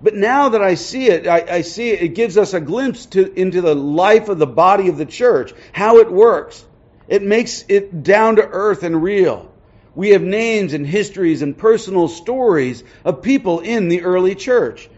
But 0.00 0.14
now 0.14 0.50
that 0.50 0.62
I 0.62 0.74
see 0.74 1.08
it, 1.08 1.26
I, 1.26 1.44
I 1.56 1.60
see 1.62 1.90
it, 1.90 2.02
it 2.02 2.08
gives 2.14 2.38
us 2.38 2.54
a 2.54 2.60
glimpse 2.60 3.06
to, 3.06 3.32
into 3.32 3.60
the 3.60 3.74
life 3.74 4.28
of 4.28 4.38
the 4.38 4.46
body 4.46 4.88
of 4.88 4.96
the 4.96 5.06
church, 5.06 5.52
how 5.72 5.98
it 5.98 6.10
works. 6.10 6.64
It 7.08 7.22
makes 7.22 7.64
it 7.68 8.02
down 8.02 8.36
to 8.36 8.46
earth 8.46 8.82
and 8.84 9.02
real. 9.02 9.50
We 9.94 10.10
have 10.10 10.22
names 10.22 10.74
and 10.74 10.86
histories 10.86 11.42
and 11.42 11.58
personal 11.58 12.06
stories 12.06 12.84
of 13.04 13.22
people 13.22 13.60
in 13.60 13.88
the 13.88 14.02
early 14.02 14.36
church. 14.36 14.88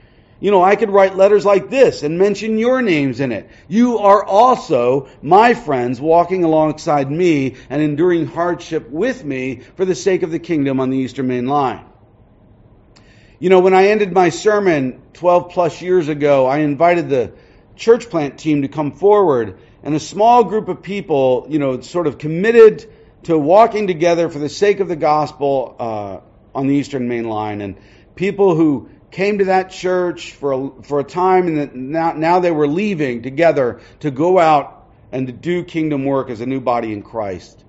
You 0.40 0.50
know, 0.50 0.62
I 0.62 0.76
could 0.76 0.90
write 0.90 1.16
letters 1.16 1.44
like 1.44 1.70
this 1.70 2.02
and 2.02 2.18
mention 2.18 2.58
your 2.58 2.82
names 2.82 3.20
in 3.20 3.30
it. 3.30 3.48
You 3.68 3.98
are 3.98 4.24
also 4.24 5.08
my 5.22 5.54
friends 5.54 6.00
walking 6.00 6.44
alongside 6.44 7.10
me 7.10 7.56
and 7.68 7.80
enduring 7.80 8.26
hardship 8.26 8.90
with 8.90 9.24
me 9.24 9.60
for 9.76 9.84
the 9.84 9.94
sake 9.94 10.22
of 10.22 10.30
the 10.30 10.38
kingdom 10.38 10.80
on 10.80 10.90
the 10.90 10.98
Eastern 10.98 11.28
Main 11.28 11.46
Line. 11.46 11.84
You 13.40 13.48
know, 13.48 13.60
when 13.60 13.72
I 13.72 13.86
ended 13.86 14.12
my 14.12 14.28
sermon 14.28 15.00
12 15.14 15.48
plus 15.48 15.80
years 15.80 16.08
ago, 16.08 16.46
I 16.46 16.58
invited 16.58 17.08
the 17.08 17.32
church 17.74 18.10
plant 18.10 18.38
team 18.38 18.60
to 18.62 18.68
come 18.68 18.92
forward 18.92 19.58
and 19.82 19.94
a 19.94 19.98
small 19.98 20.44
group 20.44 20.68
of 20.68 20.82
people, 20.82 21.46
you 21.48 21.58
know, 21.58 21.80
sort 21.80 22.06
of 22.06 22.18
committed 22.18 22.84
to 23.22 23.38
walking 23.38 23.86
together 23.86 24.28
for 24.28 24.38
the 24.38 24.50
sake 24.50 24.80
of 24.80 24.88
the 24.88 24.96
gospel 24.96 25.74
uh, 25.78 26.20
on 26.54 26.66
the 26.66 26.74
Eastern 26.74 27.08
Main 27.08 27.30
Line 27.30 27.62
and 27.62 27.76
people 28.14 28.54
who 28.54 28.90
came 29.10 29.38
to 29.38 29.46
that 29.46 29.70
church 29.70 30.32
for 30.32 30.52
a, 30.52 30.82
for 30.82 31.00
a 31.00 31.04
time 31.04 31.46
and 31.46 31.92
now, 31.92 32.12
now 32.12 32.40
they 32.40 32.50
were 32.50 32.68
leaving 32.68 33.22
together 33.22 33.80
to 34.00 34.10
go 34.10 34.38
out 34.38 34.86
and 35.12 35.28
to 35.28 35.32
do 35.32 35.64
kingdom 35.64 36.04
work 36.04 36.28
as 36.28 36.42
a 36.42 36.46
new 36.46 36.60
body 36.60 36.92
in 36.92 37.00
Christ. 37.00 37.64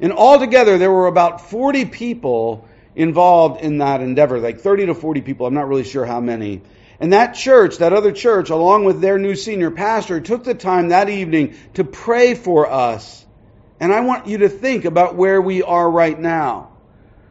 And 0.00 0.12
altogether, 0.12 0.78
there 0.78 0.92
were 0.92 1.08
about 1.08 1.40
40 1.50 1.86
people 1.86 2.68
involved 2.96 3.62
in 3.62 3.78
that 3.78 4.00
endeavor, 4.00 4.38
like 4.38 4.60
30 4.60 4.86
to 4.86 4.94
40 4.94 5.20
people. 5.20 5.46
I'm 5.46 5.54
not 5.54 5.68
really 5.68 5.84
sure 5.84 6.04
how 6.04 6.20
many. 6.20 6.62
And 7.00 7.12
that 7.12 7.34
church, 7.34 7.78
that 7.78 7.92
other 7.92 8.12
church, 8.12 8.50
along 8.50 8.84
with 8.84 9.00
their 9.00 9.18
new 9.18 9.34
senior 9.34 9.70
pastor, 9.70 10.20
took 10.20 10.44
the 10.44 10.54
time 10.54 10.88
that 10.88 11.08
evening 11.08 11.54
to 11.74 11.84
pray 11.84 12.34
for 12.34 12.70
us. 12.70 13.24
And 13.80 13.92
I 13.92 14.00
want 14.00 14.26
you 14.26 14.38
to 14.38 14.48
think 14.48 14.84
about 14.84 15.16
where 15.16 15.40
we 15.40 15.62
are 15.62 15.90
right 15.90 16.18
now. 16.18 16.70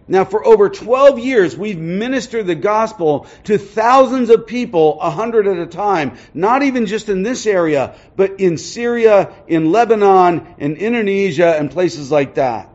Now, 0.06 0.26
for 0.26 0.45
over 0.45 0.67
12 0.69 1.19
years, 1.19 1.56
we've 1.56 1.80
ministered 1.80 2.45
the 2.45 2.56
gospel 2.56 3.26
to 3.45 3.58
thousands 3.58 4.30
of 4.30 4.47
people, 4.47 4.99
a 4.99 5.10
hundred 5.10 5.47
at 5.47 5.58
a 5.58 5.65
time, 5.65 6.17
not 6.34 6.62
even 6.62 6.88
just 6.88 7.08
in 7.08 7.23
this 7.23 7.45
area, 7.45 7.95
but 8.17 8.41
in 8.41 8.58
Syria, 8.58 9.34
in 9.47 9.71
Lebanon, 9.71 10.56
in 10.58 10.76
Indonesia, 10.76 11.56
and 11.58 11.71
places 11.71 12.12
like 12.12 12.36
that. 12.36 12.73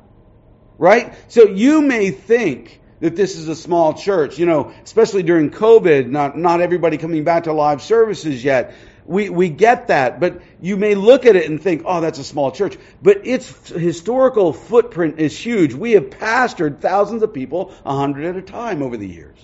Right? 0.79 1.15
So 1.29 1.45
you 1.49 1.83
may 1.83 2.11
think 2.11 2.81
that 3.01 3.17
this 3.17 3.37
is 3.37 3.49
a 3.49 3.57
small 3.57 3.95
church, 3.95 4.39
you 4.39 4.47
know, 4.47 4.73
especially 4.85 5.23
during 5.23 5.51
COVID, 5.51 6.09
not, 6.09 6.37
not 6.37 6.61
everybody 6.61 6.99
coming 6.99 7.25
back 7.25 7.45
to 7.45 7.53
live 7.53 7.83
services 7.83 8.43
yet. 8.43 8.75
We, 9.05 9.31
we 9.31 9.49
get 9.49 9.89
that, 9.89 10.21
but 10.21 10.43
you 10.61 10.77
may 10.77 10.95
look 10.95 11.25
at 11.25 11.35
it 11.35 11.49
and 11.49 11.63
think, 11.63 11.83
oh, 11.87 12.01
that's 12.01 12.19
a 12.19 12.25
small 12.25 12.51
church. 12.51 12.77
But 13.01 13.27
its 13.27 13.69
historical 13.71 14.53
footprint 14.53 15.19
is 15.19 15.37
huge. 15.37 15.73
We 15.73 15.93
have 15.93 16.11
pastored 16.11 16.81
thousands 16.81 17.23
of 17.23 17.33
people, 17.33 17.75
a 17.87 17.97
hundred 17.97 18.27
at 18.27 18.37
a 18.37 18.43
time 18.43 18.83
over 18.83 18.97
the 18.97 19.09
years. 19.09 19.39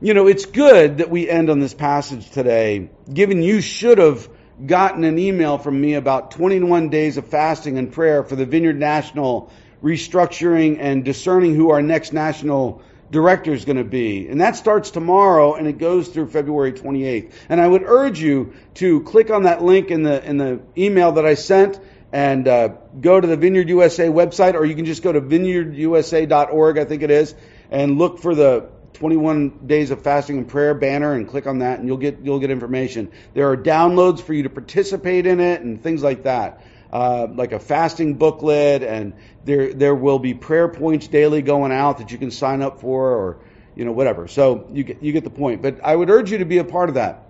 You 0.00 0.14
know, 0.14 0.26
it's 0.26 0.46
good 0.46 0.98
that 0.98 1.10
we 1.10 1.28
end 1.28 1.50
on 1.50 1.60
this 1.60 1.74
passage 1.74 2.30
today, 2.30 2.90
given 3.12 3.42
you 3.42 3.60
should 3.60 3.98
have 3.98 4.28
gotten 4.64 5.04
an 5.04 5.18
email 5.18 5.58
from 5.58 5.80
me 5.80 5.94
about 5.94 6.32
21 6.32 6.90
days 6.90 7.16
of 7.16 7.26
fasting 7.26 7.78
and 7.78 7.92
prayer 7.92 8.22
for 8.22 8.36
the 8.36 8.46
Vineyard 8.46 8.78
National 8.78 9.50
restructuring 9.82 10.78
and 10.78 11.04
discerning 11.04 11.54
who 11.54 11.70
our 11.70 11.82
next 11.82 12.12
national 12.12 12.82
director 13.10 13.52
is 13.52 13.64
going 13.64 13.76
to 13.76 13.84
be. 13.84 14.28
And 14.28 14.40
that 14.40 14.56
starts 14.56 14.90
tomorrow 14.90 15.54
and 15.54 15.68
it 15.68 15.78
goes 15.78 16.08
through 16.08 16.28
February 16.28 16.72
28th. 16.72 17.32
And 17.48 17.60
I 17.60 17.68
would 17.68 17.82
urge 17.82 18.20
you 18.20 18.54
to 18.74 19.02
click 19.02 19.30
on 19.30 19.42
that 19.42 19.62
link 19.62 19.90
in 19.90 20.02
the, 20.02 20.24
in 20.24 20.38
the 20.38 20.60
email 20.76 21.12
that 21.12 21.26
I 21.26 21.34
sent 21.34 21.78
and 22.10 22.48
uh, 22.48 22.68
go 23.00 23.20
to 23.20 23.26
the 23.26 23.36
Vineyard 23.36 23.68
USA 23.68 24.08
website, 24.08 24.54
or 24.54 24.64
you 24.64 24.74
can 24.74 24.84
just 24.84 25.02
go 25.02 25.12
to 25.12 25.20
vineyardusa.org, 25.20 26.78
I 26.78 26.84
think 26.84 27.02
it 27.02 27.10
is, 27.10 27.34
and 27.70 27.98
look 27.98 28.18
for 28.18 28.34
the 28.34 28.68
21 28.94 29.66
days 29.66 29.90
of 29.90 30.02
fasting 30.02 30.38
and 30.38 30.46
prayer 30.46 30.74
banner 30.74 31.14
and 31.14 31.26
click 31.26 31.46
on 31.46 31.60
that 31.60 31.78
and 31.78 31.88
you'll 31.88 31.96
get 31.96 32.18
you'll 32.22 32.38
get 32.38 32.50
information. 32.50 33.10
There 33.34 33.50
are 33.50 33.56
downloads 33.56 34.20
for 34.20 34.34
you 34.34 34.42
to 34.44 34.50
participate 34.50 35.26
in 35.26 35.40
it 35.40 35.62
and 35.62 35.82
things 35.82 36.02
like 36.02 36.24
that 36.24 36.62
uh, 36.92 37.26
like 37.34 37.52
a 37.52 37.58
fasting 37.58 38.14
booklet, 38.14 38.82
and 38.82 39.14
there 39.44 39.72
there 39.72 39.94
will 39.94 40.18
be 40.18 40.34
prayer 40.34 40.68
points 40.68 41.08
daily 41.08 41.42
going 41.42 41.72
out 41.72 41.98
that 41.98 42.12
you 42.12 42.18
can 42.18 42.30
sign 42.30 42.62
up 42.62 42.80
for, 42.80 43.12
or 43.12 43.38
you 43.74 43.84
know 43.84 43.92
whatever. 43.92 44.28
So 44.28 44.68
you 44.72 44.84
get 44.84 45.02
you 45.02 45.12
get 45.12 45.24
the 45.24 45.30
point. 45.30 45.62
But 45.62 45.82
I 45.82 45.96
would 45.96 46.10
urge 46.10 46.30
you 46.30 46.38
to 46.38 46.44
be 46.44 46.58
a 46.58 46.64
part 46.64 46.88
of 46.88 46.96
that. 46.96 47.28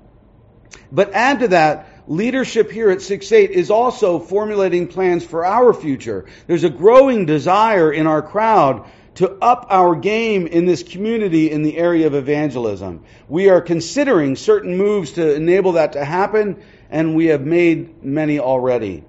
But 0.91 1.13
add 1.13 1.41
to 1.41 1.49
that, 1.49 1.89
leadership 2.07 2.71
here 2.71 2.91
at 2.91 2.99
6-8 2.99 3.51
is 3.51 3.71
also 3.71 4.19
formulating 4.19 4.89
plans 4.89 5.25
for 5.25 5.45
our 5.45 5.75
future. 5.75 6.27
There's 6.47 6.65
a 6.65 6.71
growing 6.71 7.27
desire 7.27 7.93
in 7.93 8.07
our 8.07 8.23
crowd 8.23 8.91
to 9.17 9.31
up 9.43 9.67
our 9.69 9.95
game 9.95 10.47
in 10.47 10.65
this 10.65 10.83
community 10.83 11.51
in 11.51 11.63
the 11.63 11.77
area 11.77 12.07
of 12.07 12.15
evangelism. 12.15 13.05
We 13.29 13.51
are 13.51 13.61
considering 13.61 14.37
certain 14.37 14.77
moves 14.77 15.13
to 15.13 15.35
enable 15.35 15.73
that 15.73 15.93
to 15.93 16.05
happen, 16.05 16.63
and 16.91 17.15
we 17.15 17.27
have 17.27 17.43
made 17.43 18.03
many 18.03 18.39
already. 18.39 19.05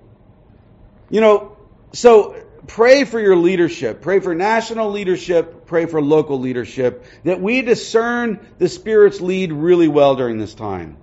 You 1.10 1.22
know, 1.22 1.58
so 1.94 2.36
pray 2.68 3.04
for 3.04 3.20
your 3.20 3.36
leadership. 3.36 4.02
Pray 4.02 4.20
for 4.20 4.34
national 4.34 4.92
leadership. 4.92 5.66
Pray 5.66 5.86
for 5.86 6.02
local 6.02 6.40
leadership. 6.40 7.06
That 7.24 7.42
we 7.42 7.62
discern 7.62 8.40
the 8.58 8.70
Spirit's 8.70 9.22
lead 9.22 9.52
really 9.52 9.88
well 9.88 10.16
during 10.16 10.38
this 10.38 10.54
time. 10.54 10.98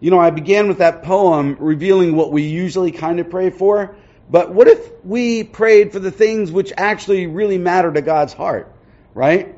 You 0.00 0.10
know, 0.10 0.18
I 0.18 0.30
began 0.30 0.68
with 0.68 0.78
that 0.78 1.02
poem 1.02 1.56
revealing 1.58 2.14
what 2.14 2.32
we 2.32 2.44
usually 2.44 2.92
kind 2.92 3.20
of 3.20 3.30
pray 3.30 3.50
for. 3.50 3.96
But 4.30 4.52
what 4.52 4.68
if 4.68 5.04
we 5.04 5.42
prayed 5.42 5.92
for 5.92 5.98
the 5.98 6.10
things 6.10 6.52
which 6.52 6.72
actually 6.76 7.26
really 7.26 7.58
matter 7.58 7.92
to 7.92 8.02
God's 8.02 8.32
heart, 8.32 8.72
right? 9.14 9.56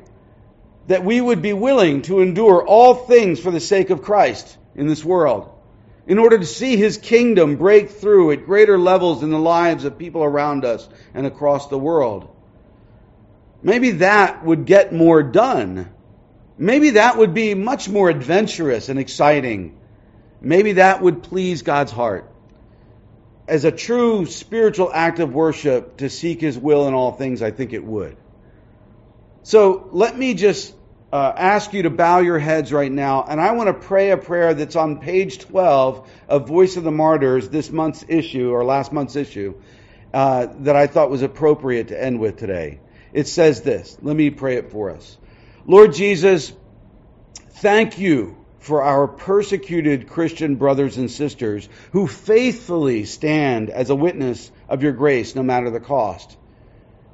That 0.87 1.03
we 1.03 1.19
would 1.19 1.41
be 1.41 1.53
willing 1.53 2.01
to 2.03 2.21
endure 2.21 2.65
all 2.65 2.93
things 2.95 3.39
for 3.39 3.51
the 3.51 3.59
sake 3.59 3.89
of 3.89 4.01
Christ 4.01 4.57
in 4.75 4.87
this 4.87 5.03
world 5.03 5.51
in 6.07 6.19
order 6.19 6.37
to 6.37 6.45
see 6.45 6.77
his 6.77 6.97
kingdom 6.97 7.57
break 7.57 7.89
through 7.89 8.31
at 8.31 8.45
greater 8.45 8.77
levels 8.77 9.23
in 9.23 9.29
the 9.29 9.39
lives 9.39 9.85
of 9.85 9.97
people 9.97 10.23
around 10.23 10.65
us 10.65 10.87
and 11.13 11.25
across 11.25 11.67
the 11.67 11.77
world. 11.77 12.27
Maybe 13.61 13.91
that 13.91 14.43
would 14.43 14.65
get 14.65 14.91
more 14.91 15.21
done. 15.21 15.89
Maybe 16.57 16.91
that 16.91 17.17
would 17.17 17.33
be 17.33 17.53
much 17.53 17.87
more 17.87 18.09
adventurous 18.09 18.89
and 18.89 18.99
exciting. 18.99 19.77
Maybe 20.41 20.73
that 20.73 21.01
would 21.01 21.23
please 21.23 21.61
God's 21.61 21.91
heart. 21.91 22.27
As 23.47 23.65
a 23.65 23.71
true 23.71 24.25
spiritual 24.25 24.91
act 24.91 25.19
of 25.19 25.33
worship 25.33 25.97
to 25.97 26.09
seek 26.09 26.41
his 26.41 26.57
will 26.57 26.87
in 26.87 26.93
all 26.93 27.11
things, 27.11 27.41
I 27.41 27.51
think 27.51 27.73
it 27.73 27.83
would. 27.83 28.17
So 29.43 29.89
let 29.91 30.17
me 30.17 30.33
just 30.33 30.73
uh, 31.11 31.33
ask 31.35 31.73
you 31.73 31.83
to 31.83 31.89
bow 31.89 32.19
your 32.19 32.39
heads 32.39 32.71
right 32.71 32.91
now, 32.91 33.25
and 33.27 33.41
I 33.41 33.51
want 33.51 33.67
to 33.67 33.73
pray 33.73 34.11
a 34.11 34.17
prayer 34.17 34.53
that's 34.53 34.75
on 34.75 34.99
page 34.99 35.39
12 35.39 36.09
of 36.29 36.47
Voice 36.47 36.77
of 36.77 36.83
the 36.83 36.91
Martyrs, 36.91 37.49
this 37.49 37.69
month's 37.69 38.05
issue, 38.07 38.51
or 38.51 38.63
last 38.63 38.93
month's 38.93 39.15
issue, 39.15 39.55
uh, 40.13 40.47
that 40.59 40.75
I 40.75 40.87
thought 40.87 41.09
was 41.09 41.21
appropriate 41.21 41.89
to 41.89 42.01
end 42.01 42.19
with 42.19 42.37
today. 42.37 42.79
It 43.11 43.27
says 43.27 43.61
this. 43.61 43.97
Let 44.01 44.15
me 44.15 44.29
pray 44.29 44.55
it 44.55 44.71
for 44.71 44.91
us. 44.91 45.17
Lord 45.65 45.93
Jesus, 45.93 46.53
thank 47.55 47.99
you 47.99 48.37
for 48.59 48.83
our 48.83 49.07
persecuted 49.07 50.07
Christian 50.07 50.55
brothers 50.55 50.97
and 50.97 51.11
sisters 51.11 51.67
who 51.91 52.07
faithfully 52.07 53.05
stand 53.05 53.69
as 53.69 53.89
a 53.89 53.95
witness 53.95 54.51
of 54.69 54.83
your 54.83 54.93
grace 54.93 55.35
no 55.35 55.43
matter 55.43 55.69
the 55.69 55.79
cost. 55.79 56.37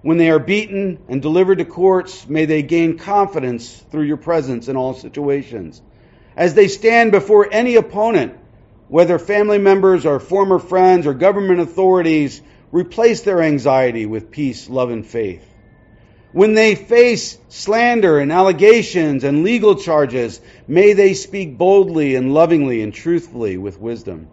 When 0.08 0.17
they 0.17 0.30
are 0.30 0.39
beaten 0.39 1.00
and 1.10 1.22
delivered 1.22 1.58
to 1.58 1.65
courts, 1.65 2.30
may 2.30 2.46
they 2.46 2.62
gain 2.62 2.98
confidence 2.98 3.84
through 3.91 4.04
your 4.04 4.15
presence 4.15 4.70
in 4.70 4.78
all 4.78 4.93
situations. 4.93 5.82
as 6.38 6.54
they 6.54 6.70
stand 6.70 7.12
before 7.12 7.50
any 7.52 7.76
opponent, 7.76 8.32
whether 8.88 9.20
family 9.20 9.58
members 9.58 10.06
or 10.06 10.22
former 10.22 10.60
friends 10.60 11.06
or 11.06 11.13
government 11.13 11.60
authorities, 11.60 12.41
replace 12.72 13.20
their 13.24 13.41
anxiety 13.41 14.06
with 14.06 14.32
peace, 14.32 14.70
love, 14.70 14.91
and 14.91 15.06
faith. 15.06 15.43
When 16.32 16.54
they 16.54 16.76
face 16.76 17.38
slander 17.50 18.17
and 18.17 18.32
allegations 18.32 19.26
and 19.26 19.43
legal 19.43 19.76
charges, 19.76 20.39
may 20.70 20.93
they 20.93 21.15
speak 21.15 21.58
boldly 21.58 22.15
and 22.15 22.34
lovingly 22.34 22.82
and 22.82 22.93
truthfully 22.93 23.58
with 23.58 23.78
wisdom. 23.78 24.30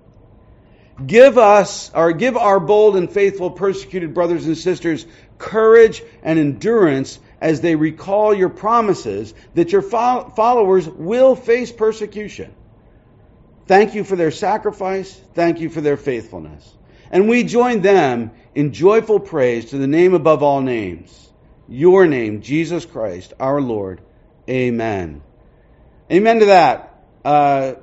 Give 1.05 1.39
us, 1.39 1.91
or 1.93 2.13
give 2.13 2.37
our 2.37 2.61
bold 2.61 2.97
and 2.97 3.11
faithful 3.11 3.51
persecuted 3.51 4.15
brothers 4.15 4.47
and 4.47 4.57
sisters 4.57 5.07
courage 5.39 6.03
and 6.23 6.39
endurance 6.39 7.19
as 7.41 7.61
they 7.61 7.75
recall 7.75 8.33
your 8.33 8.49
promises 8.49 9.35
that 9.55 9.73
your 9.73 9.83
followers 9.83 10.89
will 10.89 11.35
face 11.35 11.73
persecution. 11.73 12.55
Thank 13.67 13.95
you 13.95 14.05
for 14.05 14.15
their 14.15 14.31
sacrifice. 14.31 15.13
Thank 15.35 15.61
you 15.61 15.69
for 15.69 15.81
their 15.81 15.97
faithfulness. 15.97 16.71
And 17.11 17.29
we 17.29 17.45
join 17.45 17.81
them 17.81 18.31
in 18.55 18.73
joyful 18.73 19.21
praise 19.21 19.71
to 19.71 19.79
the 19.79 19.87
name 19.87 20.15
above 20.15 20.43
all 20.43 20.61
names, 20.61 21.31
your 21.69 22.07
name, 22.07 22.41
Jesus 22.43 22.85
Christ, 22.85 23.33
our 23.41 23.61
Lord. 23.61 24.01
Amen. 24.49 25.23
Amen 26.11 26.41
to 26.41 26.47
that. 26.47 26.95
Uh, 27.25 27.75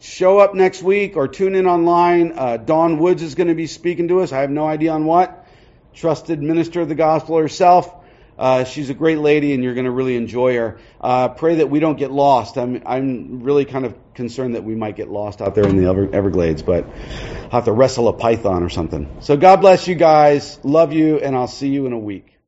show 0.00 0.38
up 0.38 0.54
next 0.54 0.82
week 0.82 1.16
or 1.16 1.28
tune 1.28 1.54
in 1.54 1.66
online. 1.66 2.32
Uh, 2.36 2.56
Dawn 2.56 2.98
Woods 2.98 3.22
is 3.22 3.34
going 3.34 3.48
to 3.48 3.54
be 3.54 3.66
speaking 3.66 4.08
to 4.08 4.20
us. 4.20 4.32
I 4.32 4.40
have 4.40 4.50
no 4.50 4.66
idea 4.66 4.92
on 4.92 5.04
what. 5.04 5.46
Trusted 5.94 6.42
minister 6.42 6.80
of 6.80 6.88
the 6.88 6.94
gospel 6.94 7.38
herself. 7.38 7.94
Uh, 8.38 8.64
she's 8.64 8.88
a 8.88 8.94
great 8.94 9.18
lady, 9.18 9.52
and 9.52 9.62
you're 9.62 9.74
going 9.74 9.84
to 9.84 9.90
really 9.90 10.16
enjoy 10.16 10.56
her. 10.56 10.78
Uh, 10.98 11.28
pray 11.28 11.56
that 11.56 11.68
we 11.68 11.78
don't 11.78 11.98
get 11.98 12.10
lost. 12.10 12.56
I'm 12.56 12.82
I'm 12.86 13.42
really 13.42 13.66
kind 13.66 13.84
of 13.84 13.94
concerned 14.14 14.54
that 14.54 14.64
we 14.64 14.74
might 14.74 14.96
get 14.96 15.10
lost 15.10 15.42
out 15.42 15.54
there 15.54 15.68
in 15.68 15.76
the 15.76 15.90
Ever- 15.90 16.08
Everglades, 16.14 16.62
but 16.62 16.86
I'll 16.86 17.50
have 17.50 17.64
to 17.66 17.72
wrestle 17.72 18.08
a 18.08 18.14
python 18.14 18.62
or 18.62 18.70
something. 18.70 19.14
So 19.20 19.36
God 19.36 19.60
bless 19.60 19.86
you 19.88 19.94
guys. 19.94 20.58
Love 20.64 20.94
you, 20.94 21.18
and 21.18 21.36
I'll 21.36 21.48
see 21.48 21.68
you 21.68 21.84
in 21.84 21.92
a 21.92 21.98
week. 21.98 22.38